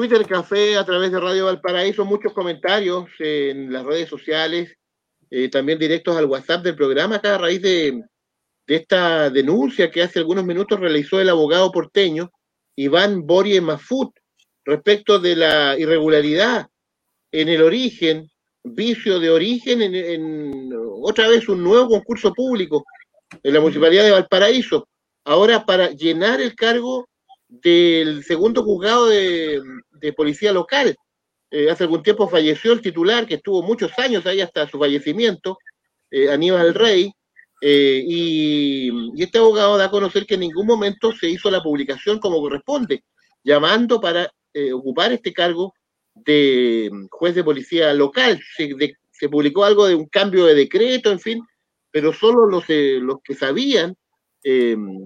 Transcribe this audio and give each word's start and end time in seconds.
Twitter 0.00 0.26
Café, 0.26 0.78
a 0.78 0.84
través 0.86 1.12
de 1.12 1.20
Radio 1.20 1.44
Valparaíso, 1.44 2.06
muchos 2.06 2.32
comentarios 2.32 3.04
en 3.18 3.70
las 3.70 3.84
redes 3.84 4.08
sociales, 4.08 4.74
eh, 5.28 5.50
también 5.50 5.78
directos 5.78 6.16
al 6.16 6.24
WhatsApp 6.24 6.64
del 6.64 6.74
programa, 6.74 7.16
acá 7.16 7.34
a 7.34 7.38
raíz 7.38 7.60
de, 7.60 8.02
esta 8.66 9.28
denuncia 9.28 9.90
que 9.90 10.00
hace 10.02 10.18
algunos 10.18 10.46
minutos 10.46 10.80
realizó 10.80 11.20
el 11.20 11.28
abogado 11.28 11.70
porteño 11.70 12.30
Iván 12.76 13.26
Borie 13.26 13.60
Mafut 13.60 14.16
respecto 14.64 15.18
de 15.18 15.36
la 15.36 15.78
irregularidad 15.78 16.66
en 17.30 17.50
el 17.50 17.60
origen, 17.60 18.30
vicio 18.64 19.20
de 19.20 19.28
origen, 19.28 19.82
en, 19.82 20.72
otra 21.02 21.28
vez 21.28 21.46
un 21.46 21.62
nuevo 21.62 21.90
concurso 21.90 22.32
público 22.32 22.86
en 23.42 23.52
la 23.52 23.60
Municipalidad 23.60 24.04
de 24.04 24.12
Valparaíso, 24.12 24.88
ahora 25.26 25.66
para 25.66 25.90
llenar 25.90 26.40
el 26.40 26.54
cargo 26.54 27.06
del 27.50 28.22
segundo 28.24 28.62
juzgado 28.62 29.08
de, 29.08 30.12
policía 30.16 30.52
local. 30.52 30.96
Eh, 31.50 31.68
hace 31.68 31.84
algún 31.84 32.02
tiempo 32.02 32.28
falleció 32.28 32.72
el 32.72 32.80
titular, 32.80 33.26
que 33.26 33.34
estuvo 33.34 33.62
muchos 33.62 33.90
años 33.98 34.24
ahí 34.24 34.40
hasta 34.40 34.68
su 34.68 34.78
fallecimiento, 34.78 35.58
eh, 36.10 36.30
Aníbal 36.30 36.74
Rey, 36.74 37.12
eh, 37.60 38.02
y, 38.06 39.22
este 39.22 39.38
abogado 39.38 39.76
da 39.76 39.86
a 39.86 39.90
conocer 39.90 40.24
que 40.24 40.34
en 40.34 40.40
ningún 40.40 40.66
momento 40.66 41.12
se 41.12 41.28
hizo 41.28 41.50
la 41.50 41.62
publicación 41.62 42.20
como 42.20 42.40
corresponde, 42.40 43.04
llamando 43.42 44.00
para 44.00 44.30
ocupar 44.74 45.12
este 45.12 45.32
cargo 45.32 45.74
de 46.14 46.90
juez 47.10 47.34
de 47.34 47.44
policía 47.44 47.92
local. 47.94 48.40
Se, 48.56 49.28
publicó 49.28 49.64
algo 49.64 49.86
de 49.86 49.94
un 49.94 50.06
cambio 50.06 50.46
de 50.46 50.54
decreto, 50.54 51.10
en 51.10 51.20
fin, 51.20 51.42
pero 51.90 52.12
solo 52.12 52.46
los, 52.46 52.64
los 52.68 53.18
que 53.22 53.34
sabían 53.34 53.94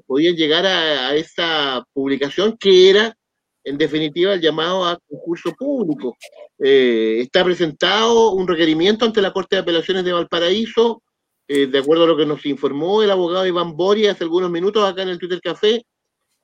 podían 0.06 0.36
llegar 0.36 0.66
a, 0.66 1.08
a, 1.08 1.16
esa 1.16 1.84
publicación 1.92 2.56
que 2.58 2.90
era 2.90 3.16
en 3.64 3.78
definitiva, 3.78 4.34
el 4.34 4.40
llamado 4.40 4.84
a 4.84 4.98
concurso 5.08 5.52
público. 5.52 6.16
Eh, 6.58 7.20
está 7.20 7.42
presentado 7.42 8.32
un 8.32 8.46
requerimiento 8.46 9.04
ante 9.06 9.22
la 9.22 9.32
Corte 9.32 9.56
de 9.56 9.62
Apelaciones 9.62 10.04
de 10.04 10.12
Valparaíso, 10.12 11.02
eh, 11.48 11.66
de 11.66 11.78
acuerdo 11.78 12.04
a 12.04 12.06
lo 12.06 12.16
que 12.16 12.26
nos 12.26 12.44
informó 12.46 13.02
el 13.02 13.10
abogado 13.10 13.46
Iván 13.46 13.74
Boria 13.74 14.12
hace 14.12 14.24
algunos 14.24 14.50
minutos 14.50 14.84
acá 14.86 15.02
en 15.02 15.08
el 15.08 15.18
Twitter 15.18 15.40
Café. 15.40 15.82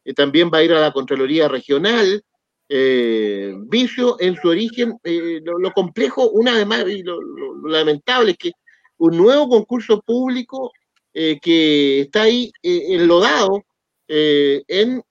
Eh, 0.04 0.14
también 0.14 0.50
va 0.52 0.58
a 0.58 0.64
ir 0.64 0.72
a 0.72 0.80
la 0.80 0.92
Contraloría 0.92 1.46
Regional. 1.48 2.22
vicio 3.68 4.16
en 4.20 4.36
su 4.36 4.48
origen, 4.48 4.96
lo, 5.02 5.72
complejo, 5.72 6.30
una 6.30 6.54
vez 6.54 6.66
más, 6.66 6.88
y 6.88 7.02
lo, 7.02 7.18
lamentable 7.68 8.32
es 8.32 8.38
que 8.38 8.52
un 8.98 9.16
nuevo 9.16 9.48
concurso 9.48 10.00
público 10.02 10.70
que 11.12 12.00
está 12.02 12.22
ahí 12.22 12.52
enlodado 12.62 13.64
en 14.06 15.02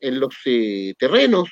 en 0.00 0.20
los 0.20 0.34
eh, 0.44 0.94
terrenos 0.98 1.48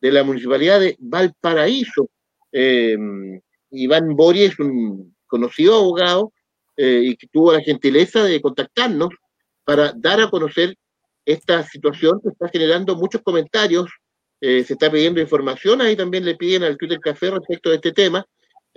de 0.00 0.12
la 0.12 0.24
municipalidad 0.24 0.80
de 0.80 0.96
Valparaíso. 0.98 2.10
Em, 2.52 3.40
Iván 3.70 4.14
Bori 4.16 4.44
es 4.44 4.58
un 4.58 5.14
conocido 5.26 5.76
abogado 5.76 6.32
eh, 6.76 7.02
y 7.04 7.16
que 7.16 7.26
tuvo 7.26 7.52
la 7.52 7.60
gentileza 7.60 8.24
de 8.24 8.40
contactarnos 8.40 9.10
para 9.64 9.92
dar 9.94 10.20
a 10.20 10.30
conocer 10.30 10.74
esta 11.24 11.62
situación 11.62 12.20
que 12.22 12.30
está 12.30 12.48
generando 12.48 12.96
muchos 12.96 13.20
comentarios. 13.22 13.90
Eh, 14.40 14.62
se 14.64 14.74
está 14.74 14.90
pidiendo 14.90 15.20
información, 15.20 15.80
ahí 15.80 15.96
también 15.96 16.24
le 16.24 16.36
piden 16.36 16.62
al 16.62 16.78
Twitter 16.78 17.00
Café 17.00 17.30
respecto 17.30 17.70
de 17.70 17.76
este 17.76 17.92
tema. 17.92 18.24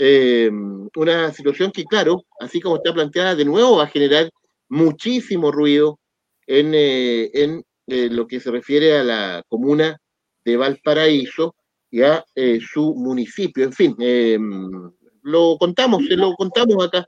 Em, 0.04 0.90
una 0.96 1.32
situación 1.32 1.72
que, 1.72 1.86
claro, 1.86 2.26
así 2.40 2.60
como 2.60 2.78
está 2.78 2.92
planteada, 2.92 3.36
de 3.36 3.46
nuevo 3.46 3.78
va 3.78 3.84
a 3.84 3.88
generar 3.88 4.32
muchísimo 4.68 5.52
ruido 5.52 6.00
en, 6.48 6.74
en 6.74 7.64
lo 7.88 8.26
que 8.26 8.40
se 8.40 8.50
refiere 8.50 8.98
a 8.98 9.04
la 9.04 9.44
comuna 9.48 9.98
de 10.44 10.58
Valparaíso 10.58 11.54
y 11.92 12.02
a 12.02 12.26
eh, 12.34 12.60
su 12.62 12.96
municipio. 12.96 13.64
En 13.64 13.74
fin, 13.74 13.96
em, 14.00 14.92
lo 15.24 15.58
contamos, 15.60 16.02
lo 16.04 16.34
contamos 16.34 16.84
acá 16.84 17.06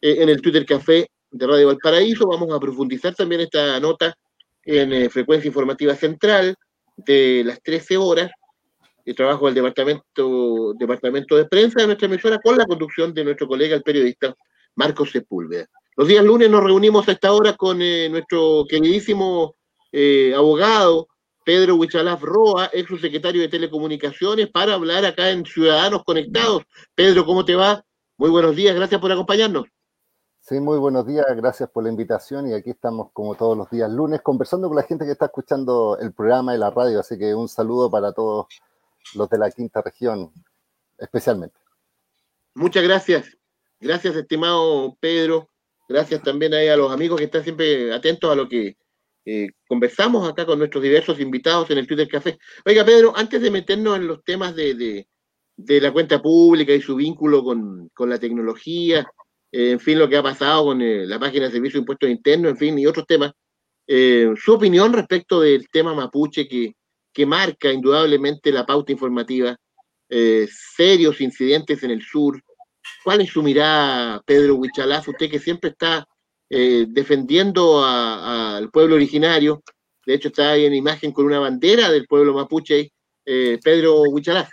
eh, 0.00 0.16
en 0.18 0.28
el 0.28 0.42
Twitter 0.42 0.66
Café 0.66 1.08
de 1.30 1.46
Radio 1.46 1.68
Valparaíso. 1.68 2.26
Vamos 2.26 2.52
a 2.52 2.60
profundizar 2.60 3.14
también 3.14 3.42
esta 3.42 3.78
nota 3.80 4.14
en 4.62 4.92
eh, 4.92 5.08
frecuencia 5.08 5.48
informativa 5.48 5.94
central 5.94 6.54
de 6.96 7.44
las 7.46 7.62
13 7.62 7.96
horas. 7.96 8.30
El 9.06 9.14
trabajo 9.14 9.46
del 9.46 9.54
departamento, 9.54 10.74
departamento 10.74 11.36
de 11.36 11.46
prensa 11.46 11.80
de 11.80 11.86
nuestra 11.86 12.06
emisora 12.06 12.38
con 12.40 12.58
la 12.58 12.66
conducción 12.66 13.14
de 13.14 13.24
nuestro 13.24 13.46
colega, 13.48 13.76
el 13.76 13.82
periodista 13.82 14.34
Marcos 14.74 15.12
Sepúlveda. 15.12 15.66
Los 15.96 16.08
días 16.08 16.24
lunes 16.24 16.50
nos 16.50 16.62
reunimos 16.62 17.08
a 17.08 17.12
esta 17.12 17.32
hora 17.32 17.54
con 17.54 17.78
nuestro 17.78 18.64
queridísimo 18.68 19.54
eh, 19.92 20.34
abogado 20.36 21.06
Pedro 21.44 21.76
Huichalaf 21.76 22.20
Roa, 22.22 22.68
ex 22.72 23.00
secretario 23.00 23.40
de 23.40 23.48
Telecomunicaciones, 23.48 24.50
para 24.50 24.74
hablar 24.74 25.04
acá 25.04 25.30
en 25.30 25.46
Ciudadanos 25.46 26.02
Conectados. 26.04 26.64
Pedro, 26.96 27.24
¿cómo 27.24 27.44
te 27.44 27.54
va? 27.54 27.84
Muy 28.18 28.30
buenos 28.30 28.56
días, 28.56 28.74
gracias 28.74 29.00
por 29.00 29.12
acompañarnos. 29.12 29.66
Sí, 30.40 30.58
muy 30.58 30.78
buenos 30.78 31.06
días, 31.06 31.24
gracias 31.36 31.70
por 31.70 31.84
la 31.84 31.90
invitación 31.90 32.48
y 32.48 32.52
aquí 32.52 32.70
estamos 32.70 33.10
como 33.12 33.36
todos 33.36 33.56
los 33.56 33.70
días 33.70 33.88
lunes 33.88 34.22
conversando 34.22 34.66
con 34.66 34.76
la 34.76 34.82
gente 34.82 35.04
que 35.04 35.12
está 35.12 35.26
escuchando 35.26 35.96
el 36.00 36.12
programa 36.12 36.52
y 36.54 36.58
la 36.58 36.70
radio, 36.70 36.98
así 36.98 37.16
que 37.16 37.32
un 37.32 37.48
saludo 37.48 37.88
para 37.90 38.12
todos 38.12 38.46
los 39.14 39.28
de 39.28 39.38
la 39.38 39.50
quinta 39.50 39.82
región, 39.82 40.32
especialmente. 40.98 41.58
Muchas 42.54 42.82
gracias, 42.82 43.36
gracias 43.80 44.16
estimado 44.16 44.96
Pedro, 45.00 45.50
gracias 45.88 46.22
también 46.22 46.54
a 46.54 46.76
los 46.76 46.92
amigos 46.92 47.18
que 47.18 47.24
están 47.24 47.44
siempre 47.44 47.92
atentos 47.92 48.30
a 48.30 48.34
lo 48.34 48.48
que 48.48 48.76
eh, 49.24 49.50
conversamos 49.66 50.28
acá 50.28 50.46
con 50.46 50.58
nuestros 50.58 50.82
diversos 50.82 51.18
invitados 51.20 51.68
en 51.70 51.78
el 51.78 51.86
Twitter 51.86 52.08
Café. 52.08 52.38
Oiga, 52.64 52.84
Pedro, 52.84 53.12
antes 53.16 53.42
de 53.42 53.50
meternos 53.50 53.96
en 53.96 54.06
los 54.06 54.22
temas 54.22 54.54
de, 54.54 55.06
la 55.56 55.92
cuenta 55.92 56.22
pública 56.22 56.72
y 56.72 56.80
su 56.80 56.94
vínculo 56.94 57.42
con, 57.42 57.90
la 57.98 58.18
tecnología, 58.18 59.06
eh, 59.50 59.72
en 59.72 59.80
fin, 59.80 59.98
lo 59.98 60.08
que 60.08 60.16
ha 60.16 60.22
pasado 60.22 60.66
con 60.66 60.80
eh, 60.80 61.06
la 61.06 61.18
página 61.18 61.46
de 61.46 61.52
Servicio 61.52 61.78
de 61.78 61.82
Impuestos 61.82 62.08
Internos, 62.08 62.52
en 62.52 62.56
fin, 62.56 62.78
y 62.78 62.86
otros 62.86 63.06
temas, 63.06 63.32
su 63.88 64.52
opinión 64.52 64.92
respecto 64.92 65.40
del 65.40 65.68
tema 65.68 65.94
mapuche 65.94 66.48
que, 66.48 66.74
que 67.16 67.24
marca 67.24 67.72
indudablemente 67.72 68.52
la 68.52 68.66
pauta 68.66 68.92
informativa, 68.92 69.56
serios 70.76 71.22
incidentes 71.22 71.82
en 71.82 71.92
el 71.92 72.02
sur. 72.02 72.38
¿Cuál 73.02 73.22
es 73.22 73.30
su 73.30 73.42
mirada, 73.42 74.22
Pedro 74.26 74.56
Huichalaz, 74.56 75.08
usted 75.08 75.30
que 75.30 75.38
siempre 75.38 75.70
está 75.70 76.06
eh, 76.48 76.86
defendiendo 76.88 77.82
al 77.82 78.70
pueblo 78.70 78.94
originario. 78.94 79.62
De 80.04 80.14
hecho, 80.14 80.28
está 80.28 80.50
ahí 80.50 80.64
en 80.64 80.74
imagen 80.74 81.10
con 81.10 81.26
una 81.26 81.40
bandera 81.40 81.90
del 81.90 82.06
pueblo 82.06 82.34
mapuche, 82.34 82.92
eh, 83.24 83.58
Pedro 83.64 84.02
Huichalaf. 84.02 84.48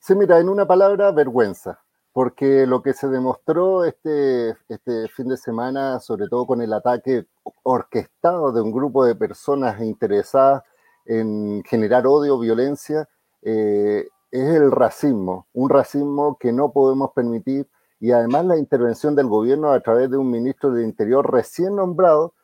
Sí, 0.00 0.14
mira, 0.14 0.38
en 0.38 0.48
una 0.48 0.66
palabra, 0.66 1.12
vergüenza, 1.12 1.80
porque 2.12 2.66
lo 2.66 2.80
que 2.80 2.94
se 2.94 3.08
demostró 3.08 3.84
este, 3.84 4.56
este 4.68 5.08
fin 5.08 5.28
de 5.28 5.36
semana, 5.36 6.00
sobre 6.00 6.28
todo 6.28 6.46
con 6.46 6.62
el 6.62 6.72
ataque 6.72 7.26
orquestado 7.64 8.52
de 8.52 8.62
un 8.62 8.72
grupo 8.72 9.04
de 9.04 9.14
personas 9.14 9.82
interesadas 9.82 10.62
en 11.08 11.64
generar 11.64 12.06
odio, 12.06 12.38
violencia, 12.38 13.08
eh, 13.42 14.06
es 14.30 14.54
el 14.54 14.70
racismo, 14.70 15.46
un 15.54 15.70
racismo 15.70 16.36
que 16.38 16.52
no 16.52 16.70
podemos 16.70 17.12
permitir 17.12 17.66
y 17.98 18.12
además 18.12 18.44
la 18.44 18.58
intervención 18.58 19.16
del 19.16 19.26
gobierno 19.26 19.72
a 19.72 19.80
través 19.80 20.10
de 20.10 20.18
un 20.18 20.30
ministro 20.30 20.70
de 20.70 20.84
Interior 20.84 21.28
recién 21.32 21.74
nombrado, 21.74 22.34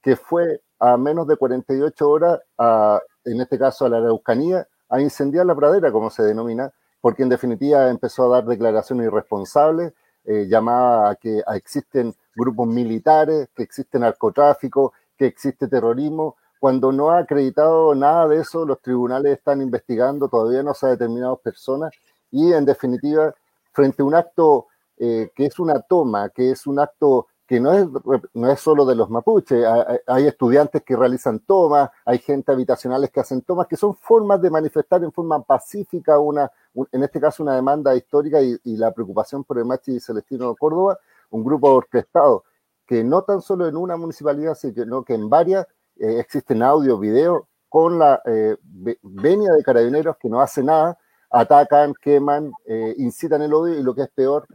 que 0.00 0.16
fue 0.16 0.62
a 0.78 0.96
menos 0.96 1.26
de 1.26 1.36
48 1.36 2.08
horas, 2.08 2.40
a, 2.58 3.00
en 3.24 3.40
este 3.40 3.58
caso 3.58 3.84
a 3.84 3.88
la 3.88 3.98
Araucanía, 3.98 4.66
a 4.88 5.00
incendiar 5.00 5.44
la 5.46 5.54
pradera, 5.54 5.92
como 5.92 6.08
se 6.10 6.22
denomina, 6.22 6.72
porque 7.00 7.24
en 7.24 7.28
definitiva 7.28 7.88
empezó 7.88 8.24
a 8.24 8.36
dar 8.36 8.46
declaraciones 8.46 9.06
irresponsables, 9.06 9.92
eh, 10.24 10.46
llamaba 10.48 11.10
a 11.10 11.14
que 11.16 11.42
existen 11.54 12.14
grupos 12.36 12.68
militares, 12.68 13.48
que 13.54 13.64
existe 13.64 13.98
narcotráfico, 13.98 14.92
que 15.16 15.26
existe 15.26 15.66
terrorismo, 15.66 16.36
cuando 16.62 16.92
no 16.92 17.10
ha 17.10 17.18
acreditado 17.18 17.92
nada 17.92 18.28
de 18.28 18.38
eso, 18.38 18.64
los 18.64 18.80
tribunales 18.80 19.36
están 19.36 19.60
investigando, 19.60 20.28
todavía 20.28 20.62
no 20.62 20.74
se 20.74 20.86
ha 20.86 20.90
determinado 20.90 21.36
personas, 21.38 21.90
y 22.30 22.52
en 22.52 22.64
definitiva, 22.64 23.34
frente 23.72 24.00
a 24.00 24.04
un 24.04 24.14
acto 24.14 24.68
eh, 24.96 25.32
que 25.34 25.46
es 25.46 25.58
una 25.58 25.80
toma, 25.80 26.28
que 26.28 26.52
es 26.52 26.64
un 26.68 26.78
acto 26.78 27.26
que 27.48 27.58
no 27.58 27.72
es, 27.72 27.88
no 28.34 28.48
es 28.48 28.60
solo 28.60 28.84
de 28.86 28.94
los 28.94 29.10
mapuches, 29.10 29.66
hay, 30.06 30.28
estudiantes 30.28 30.84
que 30.84 30.94
realizan 30.94 31.40
tomas, 31.40 31.90
hay 32.04 32.18
gente 32.18 32.52
habitacionales 32.52 33.10
que 33.10 33.18
hacen 33.18 33.42
tomas, 33.42 33.66
que 33.66 33.76
son 33.76 33.96
formas 33.96 34.40
de 34.40 34.48
manifestar 34.48 35.02
en 35.02 35.10
forma 35.10 35.42
pacífica 35.42 36.20
una, 36.20 36.48
en 36.92 37.02
este 37.02 37.20
caso 37.20 37.42
una 37.42 37.56
demanda 37.56 37.96
histórica 37.96 38.40
y, 38.40 38.60
la 38.76 38.92
preocupación 38.92 39.42
por 39.42 39.58
el 39.58 39.64
Machi 39.64 39.98
Celestino 39.98 40.50
de 40.50 40.56
Córdoba, 40.56 40.96
un 41.30 41.42
grupo 41.42 41.72
orquestado 41.72 42.44
que 42.86 43.02
no 43.02 43.22
tan 43.22 43.40
solo 43.40 43.66
en 43.66 43.76
una 43.76 43.96
municipalidad, 43.96 44.54
sino 44.54 45.02
que 45.02 45.14
en 45.14 45.28
varias 45.28 45.66
eh, 46.02 46.18
existen 46.18 46.62
audio, 46.62 46.98
video, 46.98 47.48
con 47.68 47.98
la 47.98 48.20
eh, 48.26 48.56
venia 49.02 49.52
de 49.52 49.62
carabineros 49.62 50.16
que 50.18 50.28
no 50.28 50.40
hace 50.40 50.62
nada, 50.62 50.98
atacan, 51.30 51.94
queman, 51.94 52.52
incitan 52.98 53.40
el 53.40 53.54
odio 53.54 53.78
y 53.78 53.82
lo 53.82 53.94
que 53.94 54.02
es 54.02 54.10
peor, 54.10 54.46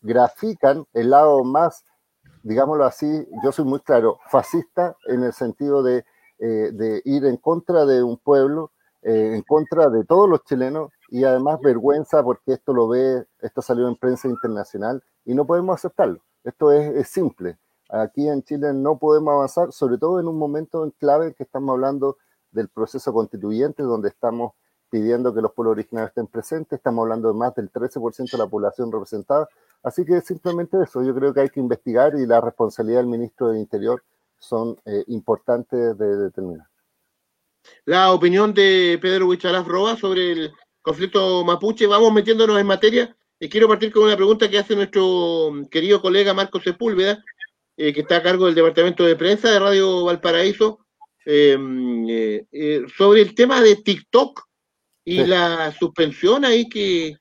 grafican 0.00 0.84
el 0.92 1.10
lado 1.10 1.44
más, 1.44 1.84
digámoslo 2.42 2.84
así, 2.84 3.28
yo 3.44 3.52
soy 3.52 3.64
muy 3.64 3.78
claro, 3.78 4.18
fascista 4.28 4.96
en 5.06 5.22
el 5.22 5.32
sentido 5.32 5.84
de, 5.84 6.04
eh, 6.40 7.02
ir 7.04 7.24
en 7.26 7.36
contra 7.36 7.86
de 7.86 8.02
un 8.02 8.18
pueblo, 8.18 8.72
en 9.02 9.42
contra 9.42 9.90
de 9.90 10.02
todos 10.04 10.28
los 10.28 10.42
chilenos 10.44 10.90
y 11.10 11.24
además 11.24 11.60
vergüenza 11.60 12.22
porque 12.22 12.54
esto 12.54 12.72
lo 12.72 12.88
ve, 12.88 13.26
esto 13.42 13.60
salió 13.60 13.86
en 13.86 13.96
prensa 13.96 14.28
internacional 14.28 15.02
y 15.26 15.34
no 15.34 15.46
podemos 15.46 15.76
aceptarlo. 15.76 16.20
Esto 16.44 16.72
es, 16.72 17.08
simple. 17.08 17.56
Aquí 17.94 18.28
en 18.28 18.42
Chile 18.42 18.72
no 18.72 18.98
podemos 18.98 19.34
avanzar, 19.34 19.72
sobre 19.72 19.98
todo 19.98 20.18
en 20.18 20.26
un 20.26 20.36
momento 20.36 20.84
en 20.84 20.90
clave 20.90 21.28
en 21.28 21.34
que 21.34 21.44
estamos 21.44 21.74
hablando 21.74 22.18
del 22.50 22.68
proceso 22.68 23.12
constituyente, 23.12 23.84
donde 23.84 24.08
estamos 24.08 24.52
pidiendo 24.90 25.32
que 25.32 25.40
los 25.40 25.52
pueblos 25.52 25.72
originarios 25.72 26.10
estén 26.10 26.26
presentes, 26.26 26.76
estamos 26.76 27.02
hablando 27.02 27.28
de 27.28 27.38
más 27.38 27.54
del 27.54 27.70
13% 27.70 28.32
de 28.32 28.38
la 28.38 28.48
población 28.48 28.90
representada, 28.90 29.48
así 29.82 30.04
que 30.04 30.20
simplemente 30.20 30.76
eso, 30.82 31.02
yo 31.04 31.14
creo 31.14 31.32
que 31.32 31.40
hay 31.40 31.50
que 31.50 31.60
investigar 31.60 32.14
y 32.16 32.26
la 32.26 32.40
responsabilidad 32.40 33.00
del 33.00 33.08
ministro 33.08 33.48
del 33.48 33.58
Interior 33.58 34.02
son 34.38 34.76
eh, 34.84 35.04
importantes 35.08 35.96
de 35.96 36.16
determinar. 36.16 36.66
La 37.84 38.12
opinión 38.12 38.52
de 38.54 38.98
Pedro 39.00 39.26
Huichalaf 39.26 39.66
Roa 39.66 39.96
sobre 39.96 40.32
el 40.32 40.52
conflicto 40.82 41.44
mapuche, 41.44 41.86
vamos 41.86 42.12
metiéndonos 42.12 42.58
en 42.58 42.66
materia, 42.66 43.16
y 43.40 43.48
quiero 43.48 43.68
partir 43.68 43.92
con 43.92 44.04
una 44.04 44.16
pregunta 44.16 44.48
que 44.48 44.58
hace 44.58 44.76
nuestro 44.76 45.52
querido 45.70 46.00
colega 46.00 46.32
Marco 46.34 46.60
Sepúlveda, 46.60 47.22
eh, 47.76 47.92
que 47.92 48.00
está 48.00 48.16
a 48.16 48.22
cargo 48.22 48.46
del 48.46 48.54
Departamento 48.54 49.04
de 49.04 49.16
Prensa 49.16 49.50
de 49.50 49.58
Radio 49.58 50.04
Valparaíso, 50.04 50.80
eh, 51.26 52.46
eh, 52.52 52.84
sobre 52.96 53.22
el 53.22 53.34
tema 53.34 53.60
de 53.60 53.76
TikTok 53.76 54.42
y 55.04 55.24
la 55.24 55.72
suspensión 55.72 56.44
ahí 56.44 56.68
que, 56.68 57.16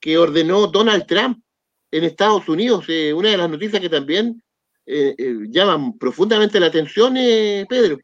que, 0.00 0.18
ordenó 0.18 0.66
Donald 0.66 1.06
Trump 1.06 1.42
en 1.90 2.04
Estados 2.04 2.48
Unidos. 2.48 2.86
una 3.14 3.30
de 3.30 3.36
las 3.36 3.50
noticias 3.50 3.80
que 3.80 3.88
también 3.88 4.42
llaman 4.86 5.96
profundamente 5.98 6.58
la 6.58 6.66
atención, 6.66 7.14
Pedro. 7.14 7.98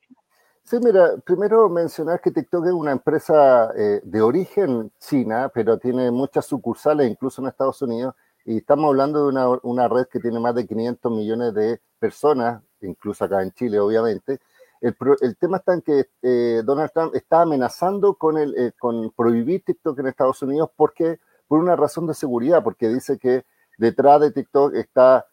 Sí, 0.69 0.77
mira, 0.83 1.17
primero 1.25 1.67
mencionar 1.71 2.21
que 2.21 2.31
TikTok 2.31 2.67
es 2.67 2.73
una 2.73 2.93
empresa 2.93 3.73
eh, 3.75 4.03
de 4.05 4.21
origen 4.21 4.93
china, 4.99 5.51
pero 5.55 5.79
tiene 5.79 6.11
muchas 6.11 6.45
sucursales 6.45 7.11
incluso 7.11 7.41
en 7.41 7.49
Estados 7.49 7.81
Unidos, 7.81 8.15
y 8.49 8.57
estamos 8.57 8.89
hablando 8.89 9.25
de 9.25 9.29
una, 9.29 9.47
una 9.63 9.89
red 9.89 10.07
que 10.07 10.21
tiene 10.21 10.41
más 10.41 10.55
de 10.55 10.67
500 10.67 11.13
millones 11.13 11.53
de 11.53 11.83
personas, 11.99 12.63
incluso 12.81 13.23
acá 13.23 13.43
en 13.43 13.53
Chile, 13.53 13.79
obviamente. 13.79 14.41
El, 14.81 14.97
el 15.21 15.37
tema 15.37 15.59
está 15.59 15.75
en 15.75 15.83
que 15.83 16.09
eh, 16.23 16.63
Donald 16.65 16.91
Trump 16.95 17.15
está 17.15 17.43
amenazando 17.43 18.15
con, 18.15 18.39
el, 18.39 18.57
eh, 18.57 18.73
con 18.79 19.11
prohibir 19.11 19.63
TikTok 19.65 19.99
en 19.99 20.07
Estados 20.07 20.41
Unidos 20.41 20.71
porque 20.75 21.21
por 21.47 21.59
una 21.59 21.77
razón 21.77 22.07
de 22.07 22.15
seguridad, 22.15 22.65
porque 22.65 22.89
dice 22.89 23.19
que 23.19 23.45
detrás 23.77 24.23
de 24.23 24.31
TikTok 24.31 24.75
está 24.77 25.27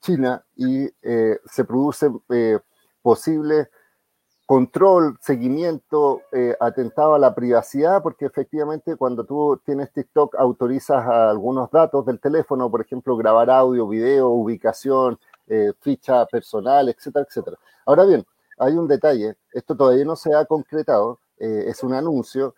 China 0.00 0.44
y 0.56 0.88
se 1.46 1.64
producen 1.66 2.20
posibles 3.00 3.68
control, 4.52 5.16
seguimiento, 5.18 6.20
eh, 6.30 6.54
atentado 6.60 7.14
a 7.14 7.18
la 7.18 7.34
privacidad, 7.34 8.02
porque 8.02 8.26
efectivamente 8.26 8.96
cuando 8.96 9.24
tú 9.24 9.58
tienes 9.64 9.90
TikTok 9.94 10.34
autorizas 10.34 11.08
algunos 11.08 11.70
datos 11.70 12.04
del 12.04 12.20
teléfono, 12.20 12.70
por 12.70 12.82
ejemplo, 12.82 13.16
grabar 13.16 13.48
audio, 13.48 13.88
video, 13.88 14.28
ubicación, 14.28 15.18
eh, 15.46 15.72
ficha 15.80 16.26
personal, 16.26 16.90
etcétera, 16.90 17.24
etcétera. 17.26 17.56
Ahora 17.86 18.04
bien, 18.04 18.26
hay 18.58 18.74
un 18.74 18.86
detalle, 18.86 19.36
esto 19.54 19.74
todavía 19.74 20.04
no 20.04 20.16
se 20.16 20.34
ha 20.34 20.44
concretado, 20.44 21.18
eh, 21.38 21.64
es 21.68 21.82
un 21.82 21.94
anuncio, 21.94 22.54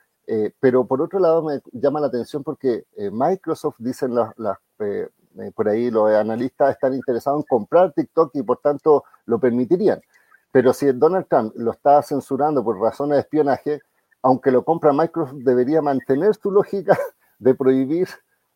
pero 0.58 0.84
por 0.86 1.00
otro 1.00 1.20
lado 1.20 1.44
me 1.44 1.60
llama 1.70 2.00
la 2.00 2.08
atención 2.08 2.42
porque 2.42 2.86
Microsoft, 3.12 3.76
dicen 3.78 4.16
las, 4.16 4.34
por 5.54 5.68
ahí 5.68 5.92
los 5.92 6.10
analistas, 6.10 6.72
están 6.72 6.94
interesados 6.94 7.40
en 7.40 7.46
comprar 7.46 7.92
TikTok 7.92 8.34
y 8.34 8.42
por 8.42 8.58
tanto 8.58 9.04
lo 9.26 9.38
permitirían. 9.38 10.00
Pero 10.54 10.72
si 10.72 10.86
Donald 10.92 11.26
Trump 11.28 11.52
lo 11.56 11.72
está 11.72 12.00
censurando 12.00 12.62
por 12.62 12.80
razones 12.80 13.16
de 13.16 13.22
espionaje, 13.22 13.82
aunque 14.22 14.52
lo 14.52 14.64
compra 14.64 14.92
Microsoft, 14.92 15.38
debería 15.38 15.82
mantener 15.82 16.32
su 16.36 16.52
lógica 16.52 16.96
de 17.40 17.56
prohibir 17.56 18.06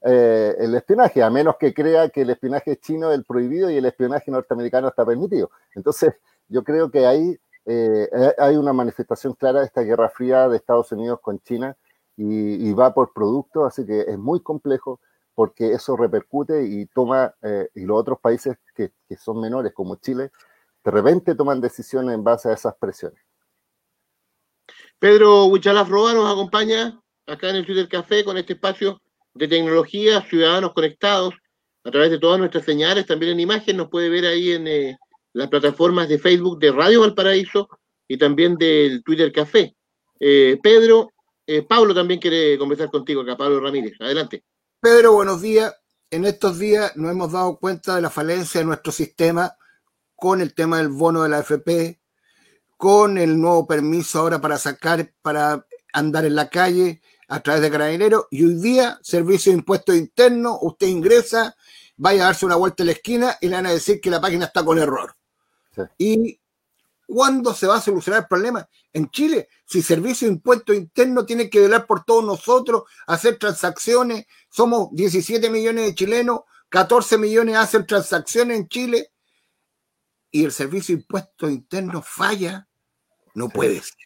eh, 0.03 0.55
el 0.61 0.77
espionaje, 0.77 1.25
a 1.25 1.29
menos 1.29 1.57
que 1.57 1.75
crea 1.75 2.09
que 2.09 2.21
el 2.21 2.31
espionaje 2.31 2.77
chino 2.77 3.11
es 3.11 3.19
el 3.19 3.25
prohibido 3.25 3.69
y 3.69 3.79
el 3.79 3.85
espionaje 3.85 4.31
norteamericano 4.31 4.87
está 4.87 5.05
permitido. 5.05 5.51
Entonces, 5.75 6.15
yo 6.47 6.63
creo 6.63 6.89
que 6.89 7.05
ahí 7.05 7.37
eh, 7.67 8.09
hay 8.39 8.57
una 8.57 8.73
manifestación 8.73 9.33
clara 9.33 9.59
de 9.59 9.67
esta 9.67 9.81
guerra 9.81 10.09
fría 10.09 10.49
de 10.49 10.57
Estados 10.57 10.93
Unidos 10.93 11.19
con 11.21 11.41
China 11.41 11.77
y, 12.17 12.73
va 12.75 12.95
por 12.95 13.13
producto, 13.13 13.65
así 13.65 13.85
que 13.85 14.03
es 14.03 14.19
muy 14.19 14.39
complejo 14.39 15.01
porque 15.35 15.73
eso 15.73 15.97
repercute 15.97 16.63
y 16.63 16.87
toma, 16.87 17.35
eh, 17.43 17.69
y 17.75 17.81
los 17.81 17.99
otros 17.99 18.21
países 18.21 18.57
que 18.77 18.93
son 19.17 19.41
menores 19.41 19.73
como 19.73 19.97
Chile, 19.97 20.31
de 20.89 20.93
repente 20.93 21.35
toman 21.35 21.61
decisiones 21.61 22.15
en 22.15 22.25
base 22.25 22.49
a 22.49 22.55
esas 22.55 22.75
presiones. 22.77 23.21
Pedro 24.99 25.45
Huichalaf 25.45 25.87
Roa 25.87 26.15
nos 26.15 26.33
acompaña 26.33 26.99
acá 27.27 27.51
en 27.51 27.57
el 27.57 27.67
Twitter 27.67 27.87
Café 27.87 28.25
con 28.25 28.39
este 28.39 28.55
espacio 28.55 28.99
de 29.35 29.49
tecnología, 29.49 30.23
ciudadanos 30.23 30.73
conectados 30.73 31.35
a 31.85 31.91
través 31.91 32.11
de 32.11 32.19
todas 32.19 32.39
nuestras 32.39 32.65
señales, 32.65 33.05
también 33.05 33.33
en 33.33 33.41
imagen, 33.41 33.77
nos 33.77 33.91
puede 33.91 34.09
ver 34.09 34.25
ahí 34.25 34.53
en 34.53 34.67
eh, 34.67 34.97
las 35.35 35.49
plataformas 35.49 36.09
de 36.09 36.19
Facebook 36.19 36.59
de 36.59 36.73
Radio 36.73 37.03
Valparaíso 37.03 37.69
y 38.09 38.17
también 38.17 38.57
del 38.57 39.03
Twitter 39.05 39.31
Café. 39.31 39.77
Eh, 40.19 40.59
Pedro, 40.63 41.13
eh, 41.47 41.67
Pablo 41.69 41.95
también 41.95 42.19
quiere 42.19 42.57
conversar 42.57 42.91
contigo 42.91 43.21
acá, 43.21 43.37
Pablo 43.37 43.61
Ramírez. 43.61 43.93
Adelante. 44.01 44.43
Pedro, 44.81 45.13
buenos 45.13 45.43
días. 45.43 45.77
En 46.11 46.25
estos 46.25 46.59
días 46.59 46.97
nos 46.97 47.11
hemos 47.11 47.33
dado 47.33 47.59
cuenta 47.59 47.97
de 47.97 48.01
la 48.01 48.09
falencia 48.09 48.61
de 48.61 48.67
nuestro 48.67 48.91
sistema 48.91 49.55
con 50.19 50.41
el 50.41 50.53
tema 50.53 50.79
del 50.79 50.89
bono 50.89 51.23
de 51.23 51.29
la 51.29 51.39
AFP, 51.39 52.01
con 52.77 53.19
el 53.19 53.41
nuevo 53.41 53.69
permiso 53.69 54.19
ahora 54.19 54.41
para 54.41 54.59
sacar, 54.59 55.13
para 55.23 55.65
andar 55.93 56.25
en 56.25 56.35
la 56.35 56.51
calle 56.51 57.01
a 57.29 57.39
través 57.41 57.63
de 57.63 57.71
carabineros, 57.71 58.27
y 58.33 58.45
hoy 58.45 58.55
día, 58.55 58.99
servicio 59.01 59.53
de 59.53 59.59
impuestos 59.59 59.95
internos, 59.95 60.59
usted 60.63 60.89
ingresa, 60.89 61.55
vaya 61.97 62.23
a 62.23 62.27
darse 62.27 62.47
una 62.47 62.57
vuelta 62.57 62.83
en 62.83 62.89
la 62.89 62.93
esquina 62.95 63.39
y 63.41 63.47
le 63.47 63.55
van 63.55 63.67
a 63.67 63.71
decir 63.71 64.01
que 64.01 64.11
la 64.11 64.21
página 64.21 64.47
está 64.47 64.65
con 64.65 64.79
error. 64.81 65.15
¿Y 65.99 66.41
cuándo 67.07 67.55
se 67.55 67.69
va 67.69 67.77
a 67.77 67.81
solucionar 67.81 68.23
el 68.23 68.29
problema? 68.29 68.69
En 68.93 69.11
Chile, 69.11 69.49
si 69.67 69.83
servicio 69.83 70.27
de 70.27 70.35
impuestos 70.35 70.75
internos 70.75 71.27
tiene 71.27 71.49
que 71.49 71.61
velar 71.61 71.87
por 71.87 72.03
todos 72.03 72.25
nosotros, 72.25 72.83
hacer 73.07 73.39
transacciones, 73.39 74.27
somos 74.51 74.89
17 74.91 75.49
millones 75.49 75.85
de 75.85 75.95
chilenos, 75.95 76.41
14 76.71 77.19
millones 77.19 77.57
hacen 77.57 77.87
transacciones 77.87 78.59
en 78.59 78.69
Chile, 78.69 79.13
y 80.31 80.45
el 80.45 80.53
servicio 80.53 80.95
de 80.95 81.03
impuestos 81.03 81.51
internos 81.51 82.07
falla, 82.07 82.69
no 83.35 83.49
puede 83.49 83.81
ser. 83.81 83.97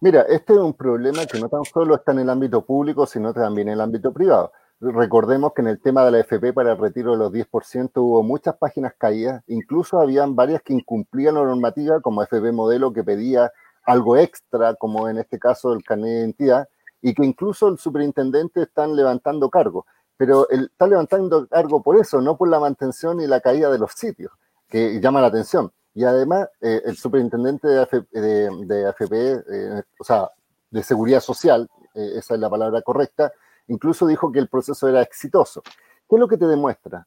Mira, 0.00 0.22
este 0.22 0.54
es 0.54 0.58
un 0.58 0.74
problema 0.74 1.26
que 1.26 1.38
no 1.38 1.48
tan 1.48 1.64
solo 1.64 1.94
está 1.94 2.12
en 2.12 2.20
el 2.20 2.30
ámbito 2.30 2.64
público, 2.64 3.06
sino 3.06 3.34
también 3.34 3.68
en 3.68 3.74
el 3.74 3.80
ámbito 3.82 4.12
privado. 4.12 4.52
Recordemos 4.80 5.52
que 5.52 5.60
en 5.60 5.68
el 5.68 5.80
tema 5.80 6.04
de 6.06 6.10
la 6.10 6.20
FP 6.20 6.54
para 6.54 6.72
el 6.72 6.78
retiro 6.78 7.12
de 7.12 7.18
los 7.18 7.32
10% 7.32 7.90
hubo 7.96 8.22
muchas 8.22 8.56
páginas 8.56 8.94
caídas, 8.96 9.42
incluso 9.46 10.00
habían 10.00 10.34
varias 10.34 10.62
que 10.62 10.72
incumplían 10.72 11.34
la 11.34 11.42
normativa, 11.42 12.00
como 12.00 12.22
FP 12.22 12.50
Modelo 12.52 12.92
que 12.94 13.04
pedía 13.04 13.52
algo 13.84 14.16
extra, 14.16 14.74
como 14.74 15.08
en 15.08 15.18
este 15.18 15.38
caso 15.38 15.74
el 15.74 15.84
carnet 15.84 16.08
de 16.08 16.20
identidad, 16.20 16.68
y 17.02 17.12
que 17.12 17.26
incluso 17.26 17.68
el 17.68 17.76
superintendente 17.76 18.62
están 18.62 18.96
levantando 18.96 19.50
cargo. 19.50 19.84
Pero 20.16 20.48
él 20.48 20.70
está 20.72 20.86
levantando 20.86 21.46
cargo 21.46 21.82
por 21.82 21.98
eso, 21.98 22.22
no 22.22 22.38
por 22.38 22.48
la 22.48 22.58
mantención 22.58 23.20
y 23.20 23.26
la 23.26 23.40
caída 23.40 23.70
de 23.70 23.78
los 23.78 23.92
sitios 23.92 24.32
que 24.70 25.00
llama 25.00 25.20
la 25.20 25.26
atención. 25.26 25.70
Y 25.94 26.04
además, 26.04 26.48
eh, 26.60 26.82
el 26.84 26.96
superintendente 26.96 27.68
de, 27.68 28.86
AFP, 28.86 29.12
eh, 29.12 29.82
o 29.98 30.04
sea, 30.04 30.30
de 30.70 30.82
seguridad 30.82 31.20
social, 31.20 31.68
eh, 31.94 32.12
esa 32.16 32.34
es 32.34 32.40
la 32.40 32.48
palabra 32.48 32.80
correcta, 32.82 33.32
incluso 33.66 34.06
dijo 34.06 34.30
que 34.30 34.38
el 34.38 34.48
proceso 34.48 34.88
era 34.88 35.02
exitoso. 35.02 35.62
¿Qué 35.62 36.16
es 36.16 36.20
lo 36.20 36.28
que 36.28 36.38
te 36.38 36.46
demuestra? 36.46 37.06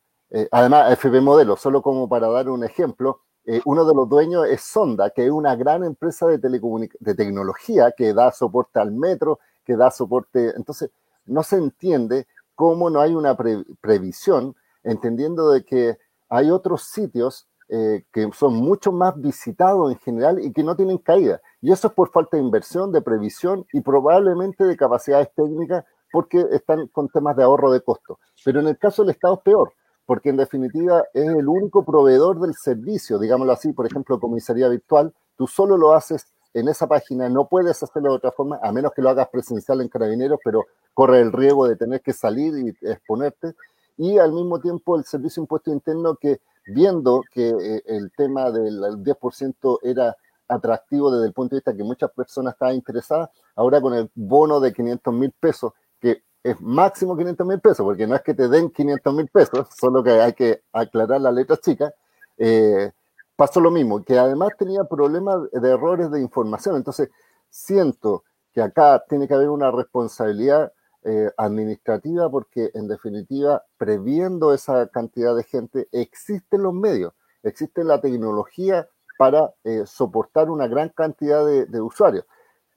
además, 0.50 0.92
AFP 0.92 1.22
Modelo, 1.22 1.56
solo 1.56 1.84
como 1.84 2.10
para 2.10 2.28
dar 2.28 2.50
un 2.50 2.64
ejemplo, 2.64 3.22
uno 3.66 3.86
de 3.86 3.94
los 3.94 4.10
dueños 4.10 4.48
es 4.48 4.62
Sonda, 4.62 5.12
que 5.12 5.26
es 5.26 5.30
una 5.30 5.56
gran 5.56 5.84
empresa 5.84 6.26
de, 6.26 6.40
de 6.40 7.14
tecnología 7.14 7.94
que 7.96 8.16
da 8.16 8.32
soporte 8.32 8.80
al 8.80 8.92
metro, 8.92 9.40
que 9.64 9.76
da 9.76 9.92
soporte. 9.92 10.54
Entonces, 10.56 10.90
no 11.28 11.44
se 11.44 11.58
entiende 11.58 12.26
cómo 12.56 12.90
no 12.90 13.00
hay 13.00 13.14
una 13.14 13.38
previsión, 13.80 14.56
entendiendo 14.84 15.52
de 15.52 15.64
que 15.64 16.00
hay 16.30 16.50
otros 16.50 16.86
sitios 16.86 17.48
eh, 17.70 18.04
que 18.12 18.30
son 18.34 18.56
mucho 18.56 18.92
más 18.92 19.20
visitados 19.20 19.92
en 19.92 19.98
general 20.00 20.44
y 20.44 20.52
que 20.52 20.64
no 20.64 20.76
tienen 20.76 20.98
caída. 20.98 21.42
Y 21.62 21.72
eso 21.72 21.88
es 21.88 21.94
por 21.94 22.12
falta 22.12 22.38
de 22.38 22.44
inversión, 22.44 22.92
de 22.92 23.02
previsión 23.02 23.66
y 23.74 23.82
probablemente 23.82 24.66
de 24.66 24.76
capacidades 24.76 25.30
técnicas 25.36 25.86
porque 26.12 26.46
están 26.52 26.88
con 26.90 27.10
temas 27.10 27.36
de 27.36 27.44
ahorro 27.44 27.72
de 27.72 27.82
costo. 27.82 28.20
Pero 28.46 28.60
en 28.60 28.68
el 28.68 28.78
caso 28.78 29.02
del 29.02 29.12
Estado 29.12 29.34
es 29.34 29.40
peor, 29.42 29.74
porque 30.06 30.30
en 30.30 30.38
definitiva 30.38 31.04
es 31.14 31.28
el 31.28 31.48
único 31.48 31.84
proveedor 31.84 32.40
del 32.40 32.54
servicio, 32.54 33.18
digámoslo 33.18 33.54
así, 33.54 33.74
por 33.74 33.88
ejemplo, 33.88 34.20
comisaría 34.20 34.68
virtual, 34.68 35.14
tú 35.36 35.48
solo 35.48 35.76
lo 35.76 35.94
haces 35.94 36.28
en 36.54 36.68
esa 36.68 36.88
página, 36.88 37.30
no 37.30 37.48
puedes 37.48 37.82
hacerlo 37.82 38.12
de 38.12 38.18
otra 38.18 38.32
forma, 38.32 38.60
a 38.62 38.72
menos 38.72 38.92
que 38.94 39.02
lo 39.02 39.10
hagas 39.10 39.30
presencial 39.30 39.82
en 39.82 39.88
carabineros, 39.88 40.40
pero 40.44 40.66
corre 40.94 41.20
el 41.20 41.32
riesgo 41.32 41.68
de 41.68 41.76
tener 41.76 42.02
que 42.02 42.14
salir 42.14 42.54
y 42.58 42.88
exponerte. 42.88 43.56
Y 43.98 44.18
al 44.20 44.34
mismo 44.34 44.60
tiempo 44.60 44.96
el 44.96 45.06
servicio 45.06 45.42
impuesto 45.42 45.72
interno 45.72 46.16
que 46.16 46.42
viendo 46.66 47.22
que 47.32 47.50
eh, 47.50 47.84
el 47.86 48.12
tema 48.12 48.52
del 48.52 48.82
10% 48.82 49.80
era 49.84 50.16
atractivo 50.48 51.12
desde 51.12 51.28
el 51.28 51.34
punto 51.34 51.56
de 51.56 51.58
vista 51.58 51.76
que 51.76 51.84
muchas 51.84 52.12
personas 52.12 52.54
estaban 52.54 52.76
interesadas, 52.76 53.30
ahora 53.56 53.82
con 53.82 53.94
el 53.94 54.10
bono 54.16 54.60
de 54.60 54.74
500 54.74 55.14
mil 55.14 55.32
pesos, 55.32 55.74
que 56.00 56.24
es 56.44 56.60
máximo 56.62 57.18
500 57.18 57.48
mil 57.48 57.60
pesos, 57.60 57.84
porque 57.84 58.08
no 58.08 58.16
es 58.16 58.22
que 58.22 58.34
te 58.34 58.48
den 58.48 58.70
500 58.70 59.14
mil 59.14 59.28
pesos, 59.30 59.68
solo 59.76 60.04
que 60.04 60.12
hay 60.12 60.34
que 60.34 60.62
aclarar 60.72 61.22
la 61.22 61.32
letra 61.32 61.58
chica, 61.58 61.94
eh, 62.38 62.92
pasó 63.36 63.60
lo 63.60 63.72
mismo, 63.72 64.04
que 64.04 64.18
además 64.18 64.52
tenía 64.58 64.84
problemas 64.84 65.50
de 65.52 65.70
errores 65.70 66.12
de 66.12 66.22
información. 66.22 66.76
Entonces, 66.76 67.10
siento 67.50 68.24
que 68.54 68.62
acá 68.62 69.04
tiene 69.08 69.28
que 69.28 69.34
haber 69.34 69.50
una 69.50 69.72
responsabilidad 69.72 70.72
eh, 71.06 71.32
administrativa 71.38 72.30
porque, 72.30 72.72
en 72.74 72.88
definitiva, 72.88 73.64
previendo 73.78 74.54
esa 74.54 74.88
cantidad 74.88 75.36
de 75.36 75.44
gente, 75.44 75.88
existen 75.92 76.64
los 76.64 76.74
medios, 76.74 77.14
existe 77.44 77.84
la 77.84 78.00
tecnología 78.00 78.88
para 79.18 79.54
eh, 79.64 79.84
soportar 79.86 80.50
una 80.50 80.68
gran 80.68 80.90
cantidad 80.90 81.46
de, 81.46 81.82
usuarios, 81.82 82.26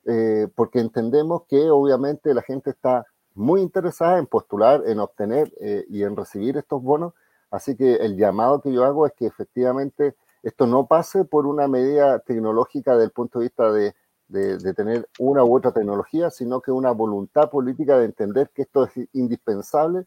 eh, 0.07 0.49
porque 0.55 0.81
entendemos 0.81 1.43
que 1.49 1.71
obviamente 1.71 2.35
la 2.35 2.43
gente 2.43 2.71
está 2.71 3.07
muy 3.35 3.61
interesada 3.61 4.19
en 4.19 4.27
postular, 4.27 4.83
en 4.87 4.99
obtener 4.99 5.53
y 5.89 6.03
en 6.03 6.17
recibir 6.17 6.57
estos 6.57 6.83
bonos, 6.83 7.13
así 7.51 7.77
que 7.77 7.97
el 7.97 8.17
llamado 8.17 8.61
que 8.61 8.73
yo 8.73 8.85
hago 8.85 9.07
es 9.07 9.13
que 9.13 9.27
efectivamente 9.27 10.17
esto 10.43 10.67
no 10.67 10.87
pase 10.87 11.25
por 11.25 11.47
una 11.47 11.69
medida 11.69 12.19
tecnológica 12.21 12.93
desde 12.93 13.05
el 13.05 13.11
punto 13.11 13.39
de 13.39 13.45
vista 13.45 13.71
de, 13.73 13.95
de, 14.29 14.75
tener 14.75 15.09
una 15.19 15.45
u 15.45 15.57
otra 15.57 15.73
tecnología, 15.73 16.31
sino 16.31 16.61
que 16.61 16.71
una 16.71 16.91
voluntad 16.91 17.51
política 17.51 17.99
de 17.99 18.07
entender 18.07 18.51
que 18.51 18.63
esto 18.63 18.85
es 18.85 19.09
indispensable, 19.13 20.07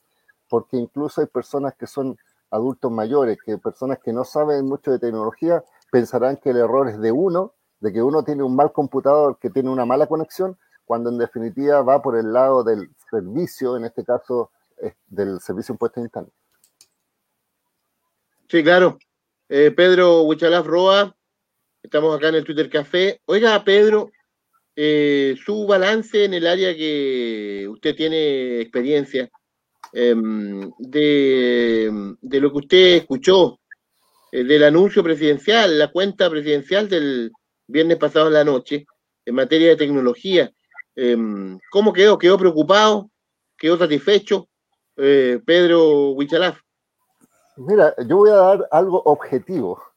porque 0.49 0.77
incluso 0.77 1.21
hay 1.21 1.27
personas 1.27 1.75
que 1.75 1.87
son 1.87 2.17
adultos 2.51 2.91
mayores, 2.91 3.37
que 3.43 3.57
personas 3.57 3.99
que 3.99 4.11
no 4.11 4.23
saben 4.23 4.65
mucho 4.65 4.91
de 4.91 4.99
tecnología, 4.99 5.63
pensarán 5.91 6.37
que 6.37 6.49
el 6.49 6.57
error 6.57 6.89
es 6.89 6.99
de 6.99 7.11
uno, 7.11 7.53
de 7.79 7.93
que 7.93 8.01
uno 8.01 8.23
tiene 8.23 8.43
un 8.43 8.55
mal 8.55 8.71
computador, 8.71 9.37
que 9.39 9.49
tiene 9.49 9.69
una 9.69 9.85
mala 9.85 10.07
conexión, 10.07 10.57
cuando 10.85 11.09
en 11.09 11.17
definitiva 11.17 11.81
va 11.81 12.01
por 12.01 12.17
el 12.17 12.33
lado 12.33 12.63
del 12.63 12.89
servicio, 13.09 13.77
en 13.77 13.85
este 13.85 14.03
caso 14.03 14.51
del 15.07 15.39
servicio 15.39 15.73
impuesto 15.73 15.99
interno. 15.99 16.29
Sí, 18.47 18.63
claro. 18.63 18.97
Eh, 19.47 19.71
Pedro 19.71 20.23
Huichalaf 20.23 20.65
Roa, 20.65 21.15
estamos 21.81 22.15
acá 22.15 22.29
en 22.29 22.35
el 22.35 22.43
Twitter 22.43 22.69
Café. 22.69 23.21
Oiga, 23.25 23.63
Pedro, 23.63 24.11
eh, 24.75 25.35
su 25.43 25.65
balance 25.65 26.25
en 26.25 26.33
el 26.33 26.47
área 26.47 26.75
que 26.75 27.67
usted 27.69 27.95
tiene 27.95 28.61
experiencia, 28.61 29.29
em, 29.93 30.71
de, 30.77 31.89
lo 32.21 32.51
que 32.51 32.57
usted 32.57 32.95
escuchó 32.97 33.59
eh, 34.31 34.43
del 34.43 34.63
anuncio 34.63 35.03
presidencial, 35.03 35.79
la 35.79 35.91
cuenta 35.91 36.29
presidencial 36.29 36.87
del 36.87 37.31
viernes 37.67 37.97
pasado 37.97 38.27
en 38.27 38.33
la 38.33 38.43
noche 38.43 38.85
en 39.25 39.35
materia 39.35 39.69
de 39.69 39.75
tecnología. 39.75 40.51
Em, 40.95 41.57
¿Cómo 41.71 41.93
quedó? 41.93 42.17
¿Quedó 42.17 42.37
preocupado? 42.37 43.09
¿Quedó 43.57 43.77
satisfecho? 43.77 44.47
Pedro 44.95 46.11
Huichalaf. 46.11 46.59
Mira, 47.55 47.95
yo 48.05 48.17
voy 48.17 48.31
a 48.31 48.35
dar 48.35 48.67
algo 48.69 49.01
objetivo. 49.05 49.88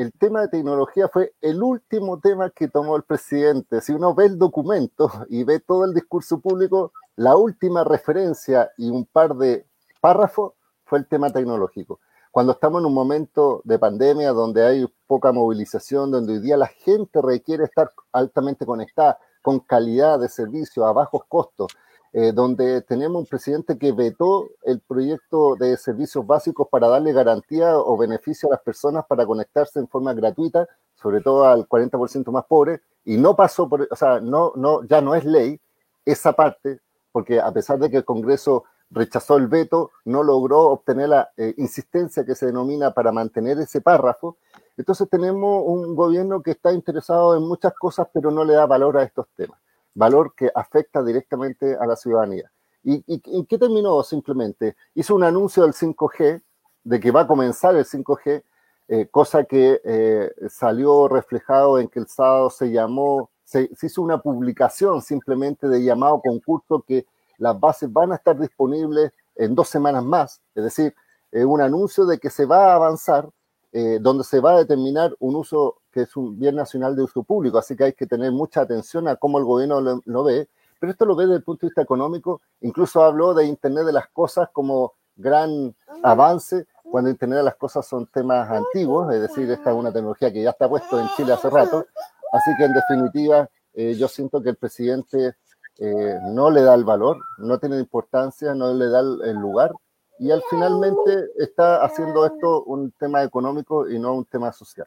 El 0.00 0.14
tema 0.14 0.40
de 0.40 0.48
tecnología 0.48 1.08
fue 1.08 1.34
el 1.42 1.62
último 1.62 2.18
tema 2.20 2.48
que 2.48 2.68
tomó 2.68 2.96
el 2.96 3.02
presidente. 3.02 3.82
Si 3.82 3.92
uno 3.92 4.14
ve 4.14 4.24
el 4.24 4.38
documento 4.38 5.12
y 5.28 5.44
ve 5.44 5.60
todo 5.60 5.84
el 5.84 5.92
discurso 5.92 6.40
público, 6.40 6.94
la 7.16 7.36
última 7.36 7.84
referencia 7.84 8.70
y 8.78 8.88
un 8.88 9.04
par 9.04 9.36
de 9.36 9.66
párrafos 10.00 10.54
fue 10.86 11.00
el 11.00 11.06
tema 11.06 11.28
tecnológico. 11.28 12.00
Cuando 12.30 12.52
estamos 12.52 12.80
en 12.80 12.86
un 12.86 12.94
momento 12.94 13.60
de 13.64 13.78
pandemia 13.78 14.32
donde 14.32 14.64
hay 14.64 14.86
poca 15.06 15.32
movilización, 15.32 16.10
donde 16.10 16.32
hoy 16.32 16.38
día 16.38 16.56
la 16.56 16.68
gente 16.68 17.20
requiere 17.20 17.64
estar 17.64 17.92
altamente 18.10 18.64
conectada, 18.64 19.18
con 19.42 19.60
calidad 19.60 20.18
de 20.18 20.30
servicio, 20.30 20.86
a 20.86 20.94
bajos 20.94 21.24
costos, 21.28 21.76
eh, 22.12 22.32
donde 22.32 22.82
tenemos 22.82 23.20
un 23.20 23.26
presidente 23.26 23.78
que 23.78 23.92
vetó 23.92 24.50
el 24.64 24.80
proyecto 24.80 25.54
de 25.54 25.76
servicios 25.76 26.26
básicos 26.26 26.66
para 26.68 26.88
darle 26.88 27.12
garantía 27.12 27.78
o 27.78 27.96
beneficio 27.96 28.48
a 28.48 28.54
las 28.54 28.62
personas 28.62 29.04
para 29.06 29.24
conectarse 29.24 29.78
en 29.78 29.86
forma 29.86 30.12
gratuita, 30.12 30.66
sobre 30.96 31.20
todo 31.20 31.44
al 31.44 31.68
40% 31.68 32.32
más 32.32 32.44
pobre, 32.46 32.80
y 33.04 33.16
no 33.16 33.36
pasó 33.36 33.68
por, 33.68 33.86
o 33.88 33.96
sea, 33.96 34.18
no, 34.20 34.52
no, 34.56 34.82
ya 34.84 35.00
no 35.00 35.14
es 35.14 35.24
ley 35.24 35.60
esa 36.04 36.32
parte, 36.32 36.80
porque 37.12 37.40
a 37.40 37.52
pesar 37.52 37.78
de 37.78 37.88
que 37.88 37.98
el 37.98 38.04
Congreso 38.04 38.64
rechazó 38.90 39.36
el 39.36 39.46
veto, 39.46 39.92
no 40.04 40.24
logró 40.24 40.62
obtener 40.62 41.10
la 41.10 41.30
eh, 41.36 41.54
insistencia 41.58 42.24
que 42.24 42.34
se 42.34 42.46
denomina 42.46 42.92
para 42.92 43.12
mantener 43.12 43.56
ese 43.60 43.80
párrafo. 43.80 44.36
Entonces 44.76 45.08
tenemos 45.08 45.62
un 45.64 45.94
gobierno 45.94 46.42
que 46.42 46.50
está 46.50 46.72
interesado 46.72 47.36
en 47.36 47.44
muchas 47.44 47.72
cosas, 47.74 48.08
pero 48.12 48.32
no 48.32 48.44
le 48.44 48.54
da 48.54 48.66
valor 48.66 48.98
a 48.98 49.04
estos 49.04 49.28
temas 49.36 49.60
valor 49.94 50.34
que 50.34 50.50
afecta 50.54 51.02
directamente 51.02 51.76
a 51.76 51.86
la 51.86 51.96
ciudadanía. 51.96 52.50
¿Y, 52.82 53.04
y, 53.06 53.44
qué 53.44 53.58
terminó 53.58 54.02
simplemente? 54.02 54.74
Hizo 54.94 55.14
un 55.14 55.24
anuncio 55.24 55.64
del 55.64 55.74
5G, 55.74 56.42
de 56.84 57.00
que 57.00 57.10
va 57.10 57.22
a 57.22 57.26
comenzar 57.26 57.76
el 57.76 57.84
5G, 57.84 58.42
eh, 58.88 59.06
cosa 59.10 59.44
que 59.44 59.80
eh, 59.84 60.32
salió 60.48 61.06
reflejado 61.06 61.78
en 61.78 61.88
que 61.88 62.00
el 62.00 62.08
sábado 62.08 62.48
se 62.48 62.70
llamó, 62.70 63.30
se, 63.44 63.70
hizo 63.82 64.02
una 64.02 64.18
publicación 64.22 65.02
simplemente 65.02 65.68
de 65.68 65.84
llamado 65.84 66.20
concurso 66.20 66.82
que 66.86 67.06
las 67.36 67.58
bases 67.60 67.92
van 67.92 68.12
a 68.12 68.16
estar 68.16 68.38
disponibles 68.38 69.12
en 69.36 69.54
dos 69.54 69.68
semanas 69.68 70.04
más, 70.04 70.40
es 70.54 70.64
decir, 70.64 70.94
un 71.32 71.60
anuncio 71.60 72.04
de 72.06 72.18
que 72.18 72.28
se 72.28 72.44
va 72.44 72.72
a 72.72 72.74
avanzar, 72.74 73.28
eh, 73.72 73.98
donde 74.00 74.24
se 74.24 74.40
va 74.40 74.52
a 74.52 74.58
determinar 74.58 75.14
un 75.20 75.36
uso 75.36 75.76
que 75.92 76.02
es 76.02 76.16
un 76.16 76.38
bien 76.38 76.56
nacional 76.56 76.96
de 76.96 77.02
uso 77.02 77.22
público, 77.22 77.58
así 77.58 77.76
que 77.76 77.84
hay 77.84 77.92
que 77.92 78.06
tener 78.06 78.32
mucha 78.32 78.62
atención 78.62 79.06
a 79.06 79.14
cómo 79.14 79.38
el 79.38 79.44
gobierno 79.44 79.80
lo, 80.04 80.24
ve, 80.24 80.48
pero 80.80 80.90
esto 80.90 81.04
lo 81.04 81.14
ve 81.14 81.26
desde 81.26 81.36
el 81.36 81.44
punto 81.44 81.66
de 81.66 81.70
vista 81.70 81.82
económico, 81.82 82.40
incluso 82.62 83.02
habló 83.02 83.32
de 83.32 83.46
Internet 83.46 83.86
de 83.86 83.92
las 83.92 84.08
Cosas 84.08 84.48
como 84.52 84.94
gran 85.14 85.74
avance, 86.02 86.66
cuando 86.82 87.10
Internet 87.10 87.38
de 87.38 87.44
las 87.44 87.56
Cosas 87.56 87.86
son 87.86 88.06
temas 88.06 88.50
antiguos, 88.50 89.12
es 89.14 89.20
decir, 89.20 89.48
esta 89.48 89.70
es 89.70 89.76
una 89.76 89.92
tecnología 89.92 90.32
que 90.32 90.42
ya 90.42 90.50
está 90.50 90.68
puesto 90.68 90.98
en 90.98 91.06
Chile 91.16 91.32
hace 91.32 91.48
rato, 91.48 91.86
así 92.32 92.50
que 92.58 92.64
en 92.64 92.74
definitiva 92.74 93.48
eh, 93.74 93.94
yo 93.94 94.08
siento 94.08 94.42
que 94.42 94.50
el 94.50 94.56
presidente 94.56 95.36
eh, 95.78 96.18
no 96.24 96.50
le 96.50 96.62
da 96.62 96.74
el 96.74 96.84
valor, 96.84 97.18
no 97.38 97.58
tiene 97.58 97.78
importancia, 97.78 98.52
no 98.52 98.74
le 98.74 98.88
da 98.88 98.98
el 98.98 99.36
lugar, 99.36 99.72
y 100.20 100.30
al 100.30 100.42
finalmente 100.50 101.30
está 101.38 101.82
haciendo 101.82 102.26
esto 102.26 102.64
un 102.64 102.92
tema 102.92 103.24
económico 103.24 103.88
y 103.88 103.98
no 103.98 104.14
un 104.14 104.26
tema 104.26 104.52
social. 104.52 104.86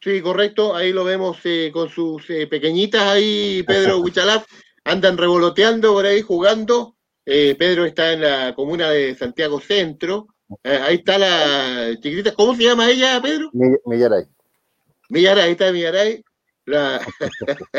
Sí, 0.00 0.22
correcto. 0.22 0.74
Ahí 0.74 0.92
lo 0.92 1.04
vemos 1.04 1.38
eh, 1.44 1.70
con 1.72 1.90
sus 1.90 2.28
eh, 2.30 2.46
pequeñitas 2.46 3.02
ahí, 3.02 3.62
Pedro 3.64 3.98
Huichalaf. 3.98 4.46
Andan 4.84 5.18
revoloteando 5.18 5.92
por 5.92 6.06
ahí 6.06 6.22
jugando. 6.22 6.96
Eh, 7.24 7.54
Pedro 7.56 7.84
está 7.84 8.14
en 8.14 8.22
la 8.22 8.54
comuna 8.54 8.90
de 8.90 9.14
Santiago 9.14 9.60
Centro. 9.60 10.28
ahí 10.64 10.96
está 10.96 11.18
la 11.18 11.94
chiquitita. 12.00 12.32
¿Cómo 12.32 12.54
se 12.56 12.64
llama 12.64 12.90
ella, 12.90 13.20
Pedro? 13.22 13.50
Millaray. 13.84 14.24
Millaray, 15.10 15.44
ahí 15.44 15.52
está 15.52 15.70
Millaray. 15.70 16.24
La, 16.64 16.98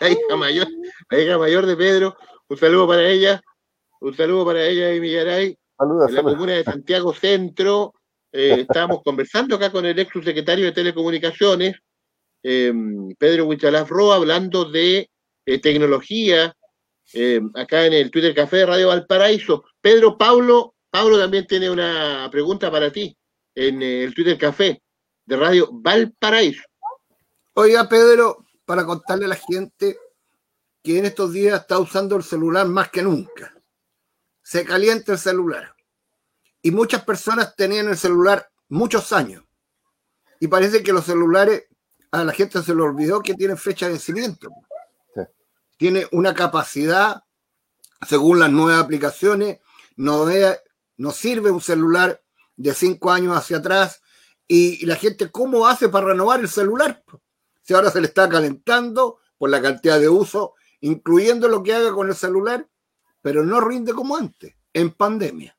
hija 0.00 0.36
mayor, 0.36 0.68
la 1.10 1.20
hija 1.20 1.36
mayor 1.36 1.66
de 1.66 1.76
Pedro. 1.76 2.16
Un 2.48 2.56
saludo 2.56 2.86
para 2.86 3.02
ella. 3.08 3.42
Un 4.02 4.16
saludo 4.16 4.46
para 4.46 4.66
ella 4.66 4.92
y 4.92 5.00
Millaray. 5.00 5.56
Saludos, 5.78 6.08
en 6.08 6.14
la 6.16 6.22
comuna 6.24 6.52
de 6.54 6.64
Santiago 6.64 7.14
Centro. 7.14 7.94
Eh, 8.32 8.66
estábamos 8.68 9.00
conversando 9.04 9.54
acá 9.54 9.70
con 9.70 9.86
el 9.86 9.96
ex 9.96 10.12
subsecretario 10.12 10.64
de 10.64 10.72
Telecomunicaciones, 10.72 11.76
em, 12.42 13.14
Pedro 13.16 13.46
Huichalaf 13.46 13.88
Roa, 13.88 14.16
hablando 14.16 14.64
de 14.64 15.08
eh, 15.46 15.60
tecnología, 15.60 16.52
em, 17.12 17.48
acá 17.54 17.86
en 17.86 17.92
el 17.92 18.10
Twitter 18.10 18.34
Café 18.34 18.56
de 18.56 18.66
Radio 18.66 18.88
Valparaíso. 18.88 19.64
Pedro, 19.80 20.18
Pablo, 20.18 20.74
Pablo 20.90 21.16
también 21.16 21.46
tiene 21.46 21.70
una 21.70 22.28
pregunta 22.32 22.72
para 22.72 22.90
ti 22.90 23.16
en 23.54 23.82
eh, 23.82 24.02
el 24.02 24.14
Twitter 24.14 24.36
Café 24.36 24.82
de 25.26 25.36
Radio 25.36 25.68
Valparaíso. 25.70 26.62
Oiga, 27.54 27.88
Pedro, 27.88 28.44
para 28.64 28.84
contarle 28.84 29.26
a 29.26 29.28
la 29.28 29.36
gente 29.36 29.96
que 30.82 30.98
en 30.98 31.04
estos 31.04 31.32
días 31.32 31.60
está 31.60 31.78
usando 31.78 32.16
el 32.16 32.24
celular 32.24 32.66
más 32.66 32.90
que 32.90 33.02
nunca. 33.02 33.51
Se 34.52 34.66
calienta 34.66 35.12
el 35.12 35.18
celular 35.18 35.74
y 36.60 36.72
muchas 36.72 37.02
personas 37.04 37.56
tenían 37.56 37.88
el 37.88 37.96
celular 37.96 38.50
muchos 38.68 39.10
años. 39.14 39.42
Y 40.40 40.48
parece 40.48 40.82
que 40.82 40.92
los 40.92 41.06
celulares, 41.06 41.68
a 42.10 42.22
la 42.22 42.34
gente 42.34 42.62
se 42.62 42.74
le 42.74 42.82
olvidó 42.82 43.22
que 43.22 43.32
tienen 43.32 43.56
fecha 43.56 43.86
de 43.86 43.92
vencimiento. 43.92 44.50
Tiene 45.78 46.06
una 46.12 46.34
capacidad, 46.34 47.24
según 48.06 48.40
las 48.40 48.50
nuevas 48.50 48.84
aplicaciones, 48.84 49.60
no, 49.96 50.26
no 50.98 51.10
sirve 51.12 51.50
un 51.50 51.62
celular 51.62 52.22
de 52.54 52.74
cinco 52.74 53.10
años 53.10 53.34
hacia 53.34 53.56
atrás. 53.56 54.02
Y, 54.46 54.84
la 54.84 54.96
gente, 54.96 55.30
¿cómo 55.30 55.66
hace 55.66 55.88
para 55.88 56.08
renovar 56.08 56.40
el 56.40 56.48
celular? 56.50 57.02
Si 57.62 57.72
ahora 57.72 57.90
se 57.90 58.02
le 58.02 58.08
está 58.08 58.28
calentando 58.28 59.18
por 59.38 59.48
la 59.48 59.62
cantidad 59.62 59.98
de 59.98 60.10
uso, 60.10 60.52
incluyendo 60.82 61.48
lo 61.48 61.62
que 61.62 61.72
haga 61.72 61.94
con 61.94 62.10
el 62.10 62.14
celular, 62.14 62.68
pero 63.22 63.44
no 63.44 63.60
rinde 63.60 63.94
como 63.94 64.16
antes, 64.16 64.54
en 64.74 64.92
pandemia. 64.92 65.56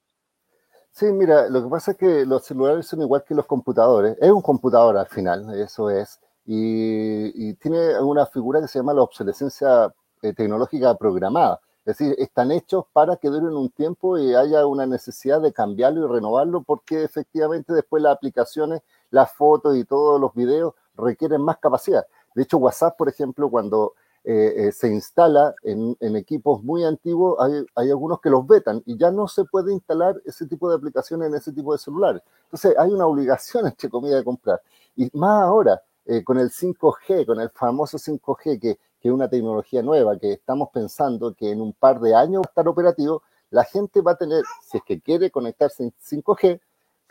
Sí, 0.91 1.05
mira, 1.11 1.49
lo 1.49 1.63
que 1.63 1.69
pasa 1.69 1.91
es 1.91 1.97
que 1.97 2.25
los 2.25 2.45
celulares 2.45 2.85
son 2.85 3.01
igual 3.01 3.23
que 3.27 3.33
los 3.33 3.47
computadores. 3.47 4.15
Es 4.21 4.29
un 4.29 4.41
computador 4.43 4.95
al 4.97 5.07
final, 5.07 5.59
eso 5.59 5.89
es. 5.89 6.19
y, 6.45 7.53
tiene 7.55 7.99
una 7.99 8.25
figura 8.27 8.61
que 8.61 8.67
se 8.67 8.79
llama 8.79 8.93
la 8.93 9.01
obsolescencia 9.01 9.91
eh, 10.21 10.33
tecnológica 10.33 10.95
programada. 10.97 11.59
Es 11.85 11.97
decir, 11.97 12.15
están 12.17 12.51
hechos 12.51 12.85
para 12.93 13.17
que 13.17 13.27
duren 13.27 13.55
un 13.57 13.69
tiempo 13.69 14.17
y 14.17 14.33
haya 14.35 14.65
una 14.65 14.85
necesidad 14.85 15.41
de 15.41 15.51
cambiarlo 15.51 16.05
y 16.05 16.07
renovarlo 16.13 16.63
porque 16.63 17.03
efectivamente 17.03 17.73
después 17.73 18.01
las 18.01 18.15
aplicaciones, 18.15 18.81
las 19.09 19.33
fotos 19.33 19.75
y 19.75 19.83
todos 19.83 20.21
los 20.21 20.33
videos 20.33 20.75
requieren 20.95 21.41
más 21.41 21.57
capacidad. 21.57 22.05
De 22.35 22.43
hecho, 22.43 22.57
WhatsApp, 22.57 22.97
por 22.97 23.09
ejemplo, 23.09 23.49
cuando 23.49 23.95
eh, 24.25 24.67
eh, 24.67 24.71
se 24.71 24.87
instala 24.87 25.53
en, 25.63 25.97
equipos 26.15 26.63
muy 26.63 26.85
antiguos, 26.85 27.37
hay, 27.75 27.89
algunos 27.89 28.21
que 28.21 28.29
los 28.29 28.47
vetan 28.47 28.81
y 28.85 28.97
ya 28.97 29.11
no 29.11 29.27
se 29.27 29.43
puede 29.43 29.73
instalar 29.73 30.15
ese 30.25 30.45
tipo 30.47 30.69
de 30.69 30.77
aplicaciones 30.77 31.27
en 31.27 31.35
ese 31.35 31.51
tipo 31.51 31.73
de 31.73 31.79
celulares. 31.79 32.21
Entonces 32.45 32.73
hay 32.77 32.91
una 32.91 33.05
obligación, 33.05 33.65
entre 33.67 33.89
comillas, 33.89 34.19
de 34.19 34.23
comprar. 34.23 34.61
Y 34.95 35.09
más 35.17 35.43
ahora, 35.43 35.81
eh, 36.05 36.23
con 36.23 36.37
el 36.37 36.51
5G, 36.51 37.25
con 37.25 37.41
el 37.41 37.49
famoso 37.49 37.97
5G, 37.97 38.59
que, 38.61 38.77
que, 39.01 39.09
es 39.09 39.11
una 39.11 39.27
tecnología 39.27 39.81
nueva, 39.81 40.17
que 40.17 40.33
estamos 40.33 40.69
pensando 40.73 41.33
que 41.33 41.51
en 41.51 41.59
un 41.59 41.73
par 41.73 41.99
de 41.99 42.15
años 42.15 42.41
va 42.41 42.45
a 42.47 42.51
estar 42.51 42.67
operativo, 42.67 43.23
la 43.49 43.65
gente 43.65 44.01
va 44.01 44.13
a 44.13 44.17
tener, 44.17 44.43
si 44.61 44.77
es 44.77 44.83
que 44.83 45.01
quiere 45.01 45.31
conectarse 45.31 45.83
en 45.83 45.93
5G, 46.01 46.61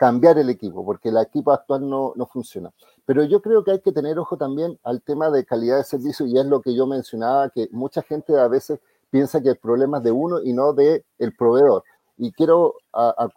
cambiar 0.03 0.37
el 0.37 0.49
equipo, 0.49 0.85
porque 0.85 1.07
el 1.07 1.17
equipo 1.17 1.53
actual 1.53 1.89
no, 1.89 2.11
no, 2.17 2.25
funciona. 2.25 2.69
Pero 3.05 3.23
yo 3.23 3.41
creo 3.41 3.63
que 3.63 3.71
hay 3.71 3.79
que 3.79 3.93
tener 3.93 4.19
ojo 4.19 4.35
también 4.35 4.77
al 4.83 5.01
tema 5.01 5.29
de 5.29 5.45
calidad 5.45 5.77
de 5.77 5.85
servicio 5.85 6.25
y 6.25 6.37
es 6.37 6.45
lo 6.45 6.59
que 6.59 6.75
yo 6.75 6.85
mencionaba, 6.85 7.47
que 7.47 7.69
mucha 7.71 8.01
gente 8.01 8.37
a 8.37 8.49
veces 8.49 8.81
piensa 9.09 9.41
que 9.41 9.51
el 9.51 9.55
problema 9.55 9.99
es 9.99 10.03
de 10.03 10.11
uno 10.11 10.41
y 10.43 10.51
no 10.51 10.73
de 10.73 11.05
el 11.19 11.33
proveedor. 11.33 11.85
Y 12.17 12.33
quiero 12.33 12.73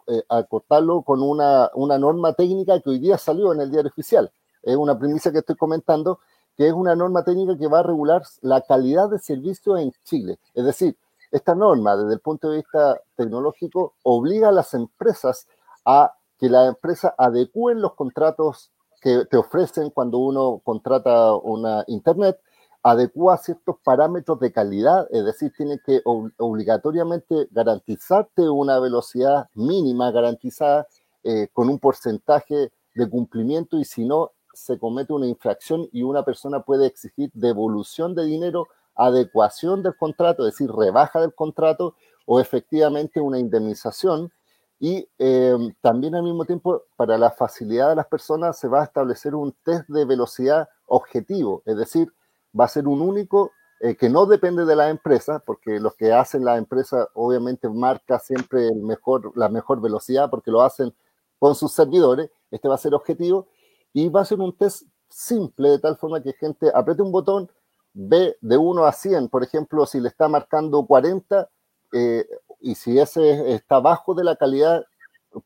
eh, 0.07 0.21
acotarlo 0.27 1.03
con 1.03 1.23
una, 1.23 1.71
una 1.73 1.97
norma 1.97 2.33
técnica 2.33 2.81
que 2.81 2.89
hoy 2.89 2.99
día 2.99 3.17
salió 3.17 3.53
en 3.53 3.61
el 3.61 3.71
diario 3.71 3.89
oficial. 3.89 4.29
Es 4.61 4.75
una 4.75 4.99
primicia 4.99 5.31
que 5.31 5.37
estoy 5.37 5.55
comentando, 5.55 6.19
que 6.57 6.67
es 6.67 6.73
una 6.73 6.97
norma 6.97 7.23
técnica 7.23 7.57
que 7.57 7.67
va 7.67 7.79
a 7.79 7.83
regular 7.83 8.23
la 8.41 8.59
calidad 8.59 9.09
de 9.09 9.19
servicio 9.19 9.77
en 9.77 9.93
Chile. 10.03 10.37
Es 10.53 10.65
decir, 10.65 10.97
esta 11.31 11.55
norma, 11.55 11.95
desde 11.95 12.15
el 12.15 12.19
punto 12.19 12.49
de 12.49 12.57
vista 12.57 12.99
tecnológico, 13.15 13.93
obliga 14.03 14.49
a 14.49 14.51
las 14.51 14.73
empresas 14.73 15.47
a 15.85 16.11
que 16.37 16.49
la 16.49 16.67
empresa 16.67 17.13
adecúen 17.17 17.81
los 17.81 17.95
contratos 17.95 18.71
que 19.01 19.25
te 19.25 19.37
ofrecen 19.37 19.89
cuando 19.89 20.17
uno 20.17 20.61
contrata 20.63 21.35
una 21.35 21.83
internet, 21.87 22.39
adecua 22.83 23.37
ciertos 23.37 23.77
parámetros 23.83 24.39
de 24.39 24.51
calidad, 24.51 25.07
es 25.11 25.25
decir, 25.25 25.51
tiene 25.55 25.79
que 25.85 26.01
obligatoriamente 26.05 27.47
garantizarte 27.51 28.49
una 28.49 28.79
velocidad 28.79 29.49
mínima 29.53 30.11
garantizada 30.11 30.87
eh, 31.23 31.49
con 31.51 31.69
un 31.69 31.79
porcentaje 31.79 32.71
de 32.95 33.09
cumplimiento 33.09 33.77
y 33.77 33.85
si 33.85 34.05
no, 34.05 34.31
se 34.53 34.79
comete 34.79 35.13
una 35.13 35.27
infracción 35.27 35.87
y 35.91 36.01
una 36.01 36.23
persona 36.23 36.63
puede 36.63 36.87
exigir 36.87 37.29
devolución 37.33 38.15
de 38.15 38.25
dinero, 38.25 38.67
adecuación 38.95 39.83
del 39.83 39.95
contrato, 39.95 40.47
es 40.47 40.53
decir, 40.53 40.71
rebaja 40.71 41.21
del 41.21 41.35
contrato 41.35 41.95
o 42.25 42.39
efectivamente 42.39 43.21
una 43.21 43.37
indemnización 43.37 44.31
y 44.79 45.07
em, 45.17 45.73
también 45.81 46.15
al 46.15 46.23
mismo 46.23 46.45
tiempo, 46.45 46.83
para 46.95 47.17
la 47.17 47.31
facilidad 47.31 47.89
de 47.89 47.95
las 47.95 48.07
personas, 48.07 48.59
se 48.59 48.67
va 48.67 48.81
a 48.81 48.85
establecer 48.85 49.35
un 49.35 49.53
test 49.63 49.87
de 49.89 50.05
velocidad 50.05 50.69
objetivo, 50.85 51.63
es 51.65 51.77
decir, 51.77 52.13
va 52.57 52.65
a 52.65 52.69
ser 52.69 52.87
un 52.87 53.01
único 53.01 53.51
eh, 53.79 53.95
que 53.95 54.09
no 54.09 54.25
depende 54.25 54.65
de 54.65 54.75
la 54.75 54.89
empresa, 54.89 55.39
porque 55.39 55.79
los 55.79 55.95
que 55.95 56.11
hacen 56.13 56.43
la 56.45 56.57
empresa 56.57 57.09
obviamente 57.13 57.69
marca 57.69 58.19
siempre 58.19 58.67
el 58.67 58.81
mejor, 58.81 59.31
la 59.35 59.49
mejor 59.49 59.81
velocidad, 59.81 60.29
porque 60.29 60.51
lo 60.51 60.61
hacen 60.61 60.93
con 61.39 61.55
sus 61.55 61.73
servidores, 61.73 62.31
este 62.49 62.67
va 62.67 62.75
a 62.75 62.79
ser 62.79 62.95
objetivo, 62.95 63.47
y 63.93 64.09
va 64.09 64.21
a 64.21 64.25
ser 64.25 64.39
un 64.39 64.55
test 64.55 64.83
simple, 65.09 65.69
de 65.69 65.79
tal 65.79 65.97
forma 65.97 66.21
que 66.21 66.33
gente 66.33 66.71
apriete 66.73 67.01
un 67.01 67.11
botón, 67.11 67.49
ve 67.93 68.37
de 68.41 68.57
1 68.57 68.85
a 68.85 68.91
100, 68.91 69.29
por 69.29 69.43
ejemplo, 69.43 69.85
si 69.85 69.99
le 69.99 70.09
está 70.09 70.27
marcando 70.27 70.85
40, 70.85 71.49
eh, 71.93 72.27
y 72.59 72.75
si 72.75 72.99
ese 72.99 73.53
está 73.53 73.79
bajo 73.79 74.13
de 74.13 74.23
la 74.23 74.35
calidad, 74.35 74.85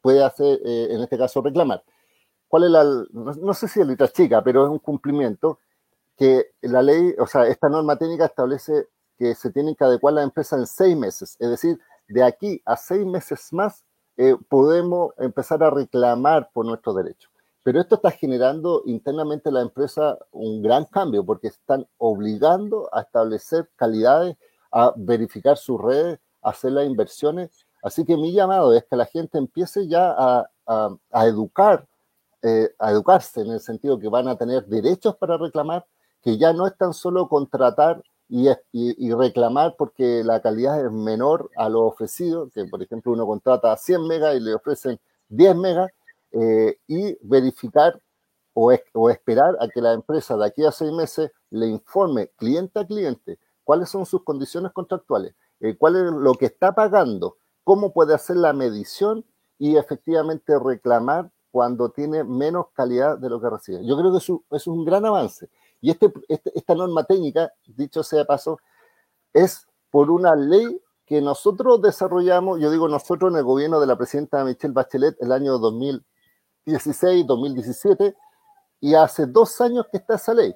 puede 0.02 0.24
hacer, 0.24 0.60
eh, 0.65 0.88
en 0.91 1.02
este 1.02 1.17
caso, 1.17 1.41
reclamar. 1.41 1.84
¿Cuál 2.47 2.65
es 2.65 2.69
la, 2.71 2.84
no 3.13 3.54
sé 3.54 3.67
si 3.67 3.80
es 3.80 3.88
letra 3.88 4.08
chica, 4.10 4.43
pero 4.43 4.65
es 4.65 4.69
un 4.69 4.80
cumplimiento 4.80 5.60
que 6.17 6.52
la 6.62 6.82
ley, 6.82 7.15
o 7.17 7.26
sea, 7.26 7.47
esta 7.47 7.69
norma 7.69 7.97
técnica 7.97 8.26
establece 8.26 8.88
que 9.17 9.36
se 9.36 9.52
tienen 9.52 9.76
que 9.76 9.84
adecuar 9.84 10.13
la 10.13 10.24
empresa 10.24 10.56
en 10.56 10.67
seis 10.67 10.95
meses, 10.97 11.36
es 11.39 11.50
decir, 11.50 11.80
de 12.08 12.24
aquí 12.24 12.62
a 12.65 12.76
seis 12.76 13.06
meses 13.06 13.54
más 13.54 13.86
eh, 14.17 14.36
podemos 14.50 15.13
empezar 15.17 15.63
a 15.63 15.69
reclamar 15.69 16.50
por 16.54 16.65
nuestros 16.65 16.95
derechos. 16.95 17.32
Pero 17.63 17.80
esto 17.80 17.95
está 17.95 18.12
generando 18.12 18.82
internamente 18.86 19.50
en 19.50 19.56
la 19.56 19.62
empresa 19.62 20.17
un 20.32 20.62
gran 20.62 20.86
cambio 20.86 21.26
porque 21.26 21.47
están 21.47 21.88
obligando 21.97 22.89
a 22.91 23.02
establecer 23.02 23.69
calidades, 23.76 24.36
a 24.71 24.93
verificar 24.95 25.58
sus 25.58 25.80
redes, 25.80 26.19
hacer 26.42 26.72
las 26.72 26.86
inversiones. 26.86 27.50
Así 27.84 28.06
que 28.06 28.18
mi 28.18 28.34
llamado 28.34 28.74
es 28.74 28.84
que 28.86 28.96
la 28.96 29.06
gente 29.06 29.38
empiece 29.38 29.88
ya 29.88 30.14
a, 30.18 30.50
a, 31.12 31.26
educar, 31.26 31.88
eh, 32.42 32.74
a 32.80 32.92
educarse 32.92 33.42
en 33.42 33.52
el 33.52 33.60
sentido 33.60 34.00
que 34.00 34.08
van 34.08 34.28
a 34.28 34.38
tener 34.38 34.66
derechos 34.66 35.16
para 35.16 35.38
reclamar, 35.38 35.86
que 36.22 36.38
ya 36.38 36.54
no 36.54 36.68
es 36.68 36.78
tan 36.78 36.94
solo 36.94 37.28
contratar 37.28 38.04
y, 38.30 38.48
y, 38.72 39.12
reclamar 39.14 39.76
porque 39.78 40.24
la 40.24 40.42
calidad 40.42 40.86
es 40.86 40.92
menor 40.92 41.50
a 41.58 41.68
lo 41.68 41.82
ofrecido, 41.82 42.50
que 42.50 42.64
por 42.64 42.82
ejemplo 42.82 43.12
uno 43.12 43.28
contrata 43.28 43.76
100 43.76 44.08
megas 44.08 44.36
y 44.36 44.40
le 44.40 44.54
ofrecen 44.54 44.98
10 45.28 45.56
megas, 45.58 45.92
eh, 46.32 46.78
y 46.88 47.18
verificar 47.28 48.00
o, 48.54 48.72
o, 48.94 49.10
esperar 49.10 49.58
a 49.60 49.68
que 49.68 49.82
la 49.82 49.92
empresa 49.92 50.38
de 50.38 50.46
aquí 50.46 50.64
a 50.64 50.72
seis 50.72 50.92
meses 50.94 51.30
le 51.50 51.68
informe 51.68 52.30
cliente 52.38 52.80
a 52.80 52.86
cliente 52.86 53.38
cuáles 53.66 53.90
son 53.90 54.06
sus 54.06 54.24
condiciones 54.24 54.72
contractuales, 54.72 55.36
eh, 55.62 55.78
cuál 55.78 55.95
es 55.95 56.04
lo 56.12 56.34
que 56.34 56.47
está 56.47 56.74
pagando, 56.74 57.38
cómo 57.63 57.93
puede 57.93 58.13
hacer 58.13 58.36
la 58.36 58.52
medición 58.52 59.26
y 59.58 59.78
efectivamente 59.78 60.58
reclamar 60.60 61.32
cuando 61.52 61.89
tiene 61.89 62.24
menos 62.24 62.67
calidad 62.74 63.17
de 63.17 63.30
lo 63.30 63.39
que 63.39 63.50
recibe. 63.50 63.86
Yo 63.86 63.97
creo 63.97 64.12
que 64.12 64.17
eso, 64.17 64.43
es 64.52 64.67
un 64.67 64.84
gran 64.84 65.06
avance. 65.06 65.50
Y 65.80 65.91
este, 65.91 66.12
este, 66.28 66.52
esta 66.58 66.74
norma 66.74 67.04
técnica, 67.04 67.54
dicho 67.65 68.04
sea 68.04 68.26
paso, 68.26 68.60
es 69.34 69.67
por 69.91 70.10
una 70.10 70.36
ley 70.36 70.82
que 71.06 71.21
nosotros 71.21 71.82
desarrollamos, 71.82 72.60
yo 72.60 72.71
digo 72.71 72.88
nosotros 72.88 73.32
en 73.32 73.38
el 73.38 73.43
gobierno 73.43 73.80
de 73.80 73.88
la 73.88 73.97
presidenta 73.97 74.43
Michelle 74.43 74.74
Bachelet 74.74 75.21
el 75.21 75.32
año 75.32 75.58
2016, 75.58 77.28
2017, 77.28 78.15
y 78.80 78.95
hace 78.95 79.26
dos 79.26 79.60
años 79.62 79.86
que 79.91 79.97
está 79.97 80.15
esa 80.15 80.34
ley. 80.34 80.56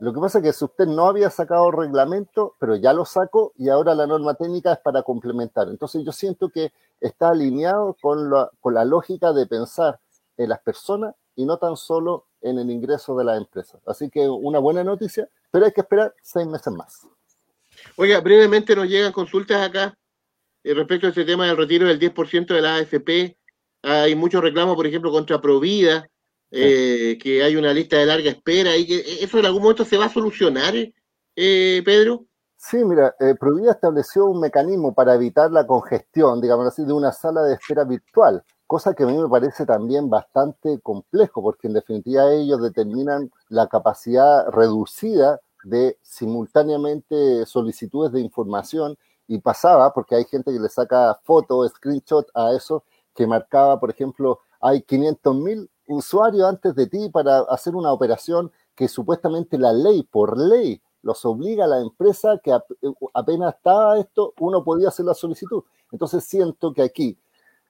Lo 0.00 0.14
que 0.14 0.20
pasa 0.20 0.38
es 0.38 0.44
que 0.44 0.52
si 0.54 0.64
usted 0.64 0.86
no 0.86 1.06
había 1.06 1.28
sacado 1.28 1.70
reglamento, 1.70 2.56
pero 2.58 2.74
ya 2.74 2.94
lo 2.94 3.04
sacó 3.04 3.52
y 3.56 3.68
ahora 3.68 3.94
la 3.94 4.06
norma 4.06 4.32
técnica 4.32 4.72
es 4.72 4.78
para 4.78 5.02
complementar. 5.02 5.68
Entonces 5.68 6.02
yo 6.02 6.10
siento 6.10 6.48
que 6.48 6.72
está 7.00 7.28
alineado 7.28 7.94
con 8.00 8.30
la, 8.30 8.50
con 8.60 8.72
la 8.72 8.86
lógica 8.86 9.34
de 9.34 9.46
pensar 9.46 10.00
en 10.38 10.48
las 10.48 10.60
personas 10.60 11.14
y 11.36 11.44
no 11.44 11.58
tan 11.58 11.76
solo 11.76 12.24
en 12.40 12.58
el 12.58 12.70
ingreso 12.70 13.14
de 13.14 13.24
la 13.24 13.36
empresa. 13.36 13.78
Así 13.86 14.08
que 14.08 14.26
una 14.26 14.58
buena 14.58 14.82
noticia, 14.82 15.28
pero 15.50 15.66
hay 15.66 15.72
que 15.72 15.82
esperar 15.82 16.14
seis 16.22 16.46
meses 16.46 16.72
más. 16.72 17.06
Oiga, 17.96 18.20
brevemente 18.20 18.74
nos 18.74 18.88
llegan 18.88 19.12
consultas 19.12 19.60
acá 19.60 19.94
eh, 20.64 20.72
respecto 20.72 21.06
a 21.06 21.10
este 21.10 21.26
tema 21.26 21.46
del 21.46 21.58
retiro 21.58 21.86
del 21.86 22.00
10% 22.00 22.46
de 22.46 22.62
la 22.62 22.76
AFP. 22.76 23.36
Hay 23.82 24.14
muchos 24.14 24.42
reclamos, 24.42 24.76
por 24.76 24.86
ejemplo, 24.86 25.10
contra 25.10 25.42
Provida, 25.42 26.08
eh, 26.50 27.16
que 27.22 27.42
hay 27.42 27.56
una 27.56 27.72
lista 27.72 27.96
de 27.96 28.06
larga 28.06 28.30
espera 28.30 28.76
y 28.76 28.86
que 28.86 29.22
eso 29.22 29.38
en 29.38 29.46
algún 29.46 29.62
momento 29.62 29.84
se 29.84 29.96
va 29.96 30.06
a 30.06 30.12
solucionar, 30.12 30.74
eh, 31.36 31.82
Pedro. 31.84 32.26
Sí, 32.56 32.84
mira, 32.84 33.14
eh, 33.20 33.34
Provida 33.40 33.72
estableció 33.72 34.26
un 34.26 34.40
mecanismo 34.40 34.92
para 34.92 35.14
evitar 35.14 35.50
la 35.50 35.66
congestión, 35.66 36.42
digamos 36.42 36.66
así, 36.66 36.84
de 36.84 36.92
una 36.92 37.10
sala 37.10 37.42
de 37.42 37.54
espera 37.54 37.84
virtual, 37.84 38.44
cosa 38.66 38.92
que 38.94 39.04
a 39.04 39.06
mí 39.06 39.16
me 39.16 39.28
parece 39.30 39.64
también 39.64 40.10
bastante 40.10 40.78
complejo, 40.80 41.42
porque 41.42 41.68
en 41.68 41.72
definitiva 41.72 42.30
ellos 42.32 42.60
determinan 42.60 43.30
la 43.48 43.66
capacidad 43.66 44.46
reducida 44.50 45.40
de 45.64 45.98
simultáneamente 46.02 47.46
solicitudes 47.46 48.12
de 48.12 48.20
información 48.20 48.98
y 49.26 49.38
pasaba, 49.38 49.94
porque 49.94 50.16
hay 50.16 50.24
gente 50.26 50.52
que 50.52 50.60
le 50.60 50.68
saca 50.68 51.18
fotos, 51.24 51.72
screenshot 51.72 52.26
a 52.34 52.52
eso, 52.52 52.84
que 53.14 53.26
marcaba, 53.26 53.80
por 53.80 53.90
ejemplo, 53.90 54.40
hay 54.60 54.82
500.000 54.82 55.69
usuarios 55.90 56.48
antes 56.48 56.74
de 56.74 56.86
ti 56.86 57.08
para 57.10 57.40
hacer 57.40 57.74
una 57.74 57.92
operación 57.92 58.50
que 58.74 58.88
supuestamente 58.88 59.58
la 59.58 59.72
ley, 59.72 60.02
por 60.02 60.38
ley, 60.38 60.80
los 61.02 61.24
obliga 61.24 61.64
a 61.64 61.68
la 61.68 61.80
empresa 61.80 62.38
que 62.42 62.56
apenas 63.14 63.54
estaba 63.54 63.98
esto, 63.98 64.34
uno 64.38 64.62
podía 64.62 64.88
hacer 64.88 65.06
la 65.06 65.14
solicitud. 65.14 65.62
Entonces 65.90 66.24
siento 66.24 66.72
que 66.72 66.82
aquí 66.82 67.18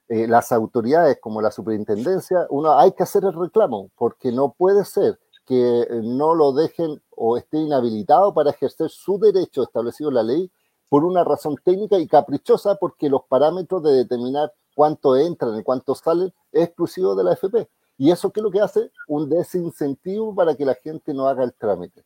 eh, 0.08 0.26
las 0.26 0.50
autoridades 0.52 1.18
como 1.20 1.40
la 1.40 1.50
superintendencia, 1.50 2.46
uno 2.50 2.78
hay 2.78 2.92
que 2.92 3.04
hacer 3.04 3.24
el 3.24 3.32
reclamo, 3.32 3.90
porque 3.96 4.32
no 4.32 4.52
puede 4.52 4.84
ser 4.84 5.18
que 5.46 5.82
eh, 5.82 5.86
no 6.02 6.34
lo 6.34 6.52
dejen 6.52 7.00
o 7.16 7.36
esté 7.36 7.58
inhabilitado 7.58 8.34
para 8.34 8.50
ejercer 8.50 8.90
su 8.90 9.18
derecho 9.18 9.62
establecido 9.62 10.10
en 10.10 10.16
la 10.16 10.22
ley 10.24 10.50
por 10.88 11.04
una 11.04 11.22
razón 11.22 11.56
técnica 11.62 11.98
y 11.98 12.08
caprichosa, 12.08 12.74
porque 12.74 13.08
los 13.08 13.22
parámetros 13.28 13.82
de 13.84 13.92
determinar 13.92 14.52
cuánto 14.74 15.16
entran 15.16 15.56
y 15.56 15.62
cuánto 15.62 15.94
salen 15.94 16.32
es 16.50 16.64
exclusivo 16.64 17.14
de 17.14 17.24
la 17.24 17.32
FP. 17.34 17.68
Y 18.00 18.10
eso, 18.10 18.30
¿qué 18.32 18.40
es 18.40 18.44
lo 18.44 18.50
que 18.50 18.62
hace? 18.62 18.90
Un 19.08 19.28
desincentivo 19.28 20.34
para 20.34 20.54
que 20.54 20.64
la 20.64 20.74
gente 20.74 21.12
no 21.12 21.28
haga 21.28 21.44
el 21.44 21.52
trámite. 21.52 22.02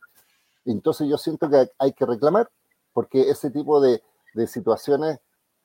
Entonces 0.64 1.09
yo 1.09 1.16
siento 1.16 1.48
que 1.48 1.70
hay 1.78 1.92
que 1.92 2.04
reclamar, 2.04 2.50
porque 2.92 3.30
ese 3.30 3.48
tipo 3.48 3.80
de, 3.80 4.02
de 4.35 4.48
situaciones 4.48 5.20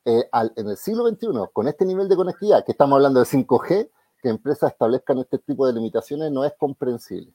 eh, 0.06 0.30
al, 0.32 0.54
en 0.56 0.70
el 0.70 0.78
siglo 0.78 1.10
XXI, 1.10 1.30
con 1.52 1.68
este 1.68 1.84
nivel 1.84 2.08
de 2.08 2.16
conectividad, 2.16 2.64
que 2.64 2.74
estamos 2.74 2.98
hablando 2.98 3.20
de 3.20 3.26
5G, 3.26 3.90
que 4.22 4.30
empresas 4.30 4.72
establezcan 4.72 5.18
este 5.18 5.40
tipo 5.40 5.66
de 5.66 5.74
limitaciones 5.74 6.32
no 6.32 6.46
es 6.46 6.54
comprensible. 6.60 7.34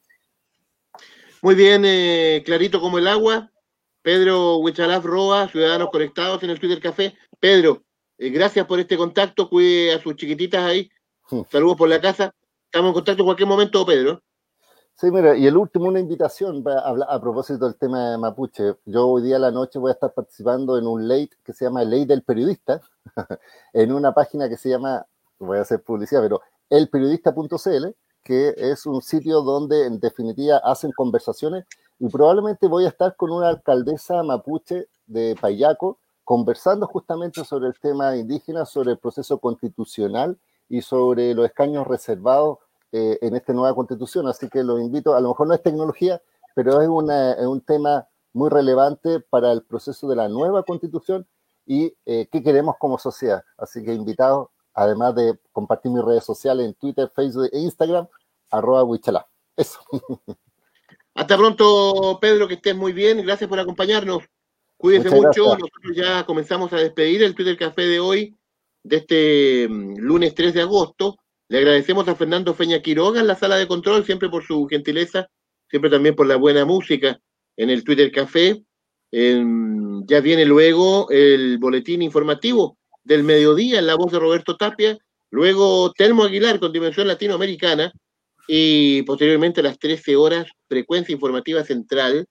Muy 1.42 1.56
bien, 1.56 1.82
eh, 1.84 2.44
clarito 2.46 2.80
como 2.80 2.98
el 2.98 3.08
agua. 3.08 3.50
Pedro 4.02 4.58
Huichalaf 4.58 5.04
Roa, 5.04 5.48
Ciudadanos 5.48 5.90
Conectados 5.90 6.44
en 6.44 6.50
el 6.50 6.60
Twitter 6.60 6.80
Café. 6.80 7.16
Pedro, 7.40 7.82
eh, 8.18 8.30
gracias 8.30 8.64
por 8.66 8.78
este 8.78 8.96
contacto. 8.96 9.48
Cuide 9.48 9.94
a 9.94 10.00
sus 10.00 10.14
chiquititas 10.14 10.62
ahí. 10.62 10.88
Saludos 11.50 11.76
por 11.76 11.88
la 11.88 12.00
casa. 12.00 12.32
Estamos 12.74 12.88
en 12.88 12.94
contacto 12.94 13.22
en 13.22 13.26
cualquier 13.26 13.48
momento, 13.48 13.86
Pedro. 13.86 14.20
Sí, 14.96 15.08
mira, 15.08 15.36
y 15.36 15.46
el 15.46 15.56
último, 15.56 15.86
una 15.86 16.00
invitación 16.00 16.64
a, 16.66 17.14
a, 17.14 17.20
propósito 17.20 17.66
del 17.66 17.76
tema 17.76 18.10
de 18.10 18.18
Mapuche. 18.18 18.74
Yo 18.84 19.10
hoy 19.10 19.22
día 19.22 19.36
a 19.36 19.38
la 19.38 19.52
noche 19.52 19.78
voy 19.78 19.90
a 19.90 19.94
estar 19.94 20.12
participando 20.12 20.76
en 20.76 20.88
un 20.88 21.06
late 21.06 21.30
que 21.44 21.52
se 21.52 21.66
llama 21.66 21.84
Ley 21.84 22.04
del 22.04 22.24
Periodista, 22.24 22.80
en 23.72 23.92
una 23.92 24.12
página 24.12 24.48
que 24.48 24.56
se 24.56 24.70
llama, 24.70 25.06
voy 25.38 25.58
a 25.58 25.60
hacer 25.60 25.84
publicidad, 25.84 26.20
pero 26.20 26.42
elperiodista.cl, 26.68 27.94
que 28.24 28.54
es 28.56 28.86
un 28.86 29.02
sitio 29.02 29.42
donde 29.42 29.86
en 29.86 30.00
definitiva 30.00 30.56
hacen 30.64 30.90
conversaciones 30.90 31.66
y 32.00 32.08
probablemente 32.08 32.66
voy 32.66 32.86
a 32.86 32.88
estar 32.88 33.14
con 33.14 33.30
una 33.30 33.50
alcaldesa 33.50 34.20
mapuche 34.24 34.88
de 35.06 35.36
Payaco 35.40 36.00
conversando 36.24 36.88
justamente 36.88 37.44
sobre 37.44 37.68
el 37.68 37.78
tema 37.78 38.16
indígena, 38.16 38.64
sobre 38.64 38.90
el 38.90 38.98
proceso 38.98 39.38
constitucional 39.38 40.36
y 40.68 40.82
sobre 40.82 41.34
los 41.34 41.46
escaños 41.46 41.86
reservados 41.86 42.58
eh, 42.96 43.18
en 43.22 43.34
esta 43.34 43.52
nueva 43.52 43.74
constitución. 43.74 44.28
Así 44.28 44.48
que 44.48 44.62
lo 44.62 44.78
invito, 44.78 45.16
a 45.16 45.20
lo 45.20 45.30
mejor 45.30 45.48
no 45.48 45.54
es 45.54 45.62
tecnología, 45.64 46.22
pero 46.54 46.80
es, 46.80 46.88
es 47.38 47.46
un 47.46 47.60
tema 47.60 48.06
muy 48.32 48.50
relevante 48.50 49.18
para 49.18 49.50
el 49.50 49.62
proceso 49.62 50.06
de 50.08 50.14
la 50.14 50.28
nueva 50.28 50.62
constitución 50.62 51.26
y 51.66 51.92
eh, 52.06 52.28
qué 52.30 52.40
queremos 52.40 52.76
como 52.78 52.96
sociedad. 52.96 53.42
Así 53.58 53.84
que 53.84 53.92
invitados, 53.92 54.50
además 54.74 55.16
de 55.16 55.36
compartir 55.50 55.90
mis 55.90 56.04
redes 56.04 56.22
sociales 56.22 56.66
en 56.66 56.74
Twitter, 56.74 57.10
Facebook 57.12 57.48
e 57.52 57.58
Instagram, 57.58 58.06
arroba 58.52 58.84
Wichalá. 58.84 59.26
Eso. 59.56 59.80
Hasta 61.14 61.36
pronto, 61.36 62.18
Pedro, 62.20 62.46
que 62.46 62.54
estés 62.54 62.76
muy 62.76 62.92
bien. 62.92 63.26
Gracias 63.26 63.50
por 63.50 63.58
acompañarnos. 63.58 64.22
Cuídense 64.76 65.10
mucho. 65.10 65.46
Nosotros 65.46 65.96
ya 65.96 66.24
comenzamos 66.24 66.72
a 66.72 66.76
despedir 66.76 67.24
el 67.24 67.34
Twitter 67.34 67.58
Café 67.58 67.82
de 67.82 67.98
hoy, 67.98 68.36
de 68.84 68.96
este 68.98 69.68
mm, 69.68 69.96
lunes 69.96 70.32
3 70.32 70.54
de 70.54 70.60
agosto. 70.60 71.16
Le 71.48 71.58
agradecemos 71.58 72.08
a 72.08 72.14
Fernando 72.14 72.54
Feña 72.54 72.80
Quiroga 72.80 73.20
en 73.20 73.26
la 73.26 73.34
sala 73.34 73.56
de 73.56 73.68
control, 73.68 74.04
siempre 74.04 74.28
por 74.30 74.44
su 74.44 74.66
gentileza, 74.66 75.28
siempre 75.68 75.90
también 75.90 76.14
por 76.14 76.26
la 76.26 76.36
buena 76.36 76.64
música 76.64 77.20
en 77.56 77.70
el 77.70 77.84
Twitter 77.84 78.10
Café. 78.10 78.62
ya 79.10 80.20
viene 80.20 80.44
luego 80.44 81.08
el 81.10 81.58
boletín 81.58 82.02
informativo 82.02 82.78
del 83.04 83.22
mediodía 83.22 83.78
en 83.78 83.86
la 83.86 83.94
voz 83.94 84.10
de 84.12 84.18
Roberto 84.18 84.56
Tapia, 84.56 84.98
luego 85.30 85.92
Telmo 85.92 86.24
Aguilar 86.24 86.58
con 86.58 86.72
Dimensión 86.72 87.06
Latinoamericana 87.06 87.92
y 88.48 89.02
posteriormente 89.02 89.60
a 89.60 89.64
las 89.64 89.78
13 89.78 90.16
horas 90.16 90.46
Frecuencia 90.68 91.12
Informativa 91.12 91.62
Central 91.64 92.26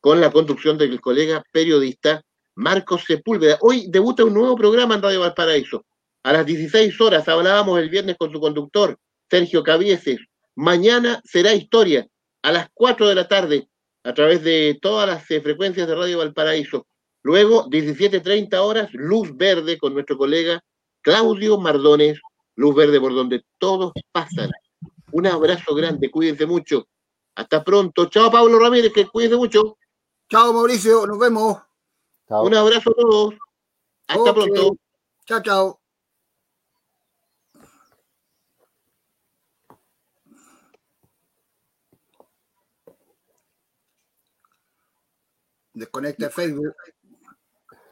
con 0.00 0.20
la 0.20 0.30
conducción 0.30 0.76
del 0.76 1.00
colega 1.00 1.42
periodista 1.50 2.22
Marcos 2.54 3.04
Sepúlveda. 3.06 3.58
Hoy 3.62 3.86
debuta 3.88 4.24
un 4.24 4.34
nuevo 4.34 4.54
programa 4.54 4.94
en 4.94 5.02
Radio 5.02 5.20
Valparaíso. 5.20 5.84
A 6.24 6.32
las 6.32 6.46
16 6.46 6.98
horas 7.02 7.28
hablábamos 7.28 7.78
el 7.78 7.90
viernes 7.90 8.16
con 8.18 8.32
su 8.32 8.40
conductor, 8.40 8.98
Sergio 9.30 9.62
Cavieses. 9.62 10.18
Mañana 10.56 11.20
será 11.22 11.52
historia 11.52 12.08
a 12.42 12.50
las 12.50 12.68
4 12.72 13.08
de 13.08 13.14
la 13.14 13.28
tarde 13.28 13.68
a 14.04 14.14
través 14.14 14.42
de 14.42 14.78
todas 14.80 15.06
las 15.06 15.30
eh, 15.30 15.42
frecuencias 15.42 15.86
de 15.86 15.94
Radio 15.94 16.18
Valparaíso. 16.18 16.86
Luego, 17.22 17.68
17.30 17.68 18.54
horas, 18.56 18.88
Luz 18.94 19.36
Verde 19.36 19.76
con 19.76 19.92
nuestro 19.92 20.16
colega 20.16 20.64
Claudio 21.02 21.58
Mardones. 21.58 22.18
Luz 22.56 22.74
Verde 22.74 23.00
por 23.00 23.14
donde 23.14 23.44
todos 23.58 23.92
pasan. 24.10 24.50
Un 25.12 25.26
abrazo 25.26 25.74
grande, 25.74 26.10
cuídense 26.10 26.46
mucho. 26.46 26.88
Hasta 27.34 27.62
pronto. 27.62 28.06
Chao, 28.06 28.30
Pablo 28.30 28.58
Ramírez, 28.58 28.92
que 28.92 29.06
cuídense 29.06 29.36
mucho. 29.36 29.76
Chao, 30.30 30.54
Mauricio, 30.54 31.06
nos 31.06 31.18
vemos. 31.18 31.58
Un 32.28 32.54
abrazo 32.54 32.90
a 32.90 32.94
todos. 32.94 33.34
Hasta 34.06 34.32
pronto. 34.32 34.76
Chao, 35.26 35.42
chao. 35.42 35.83
Desconecta 45.74 46.30
Facebook. 46.30 46.74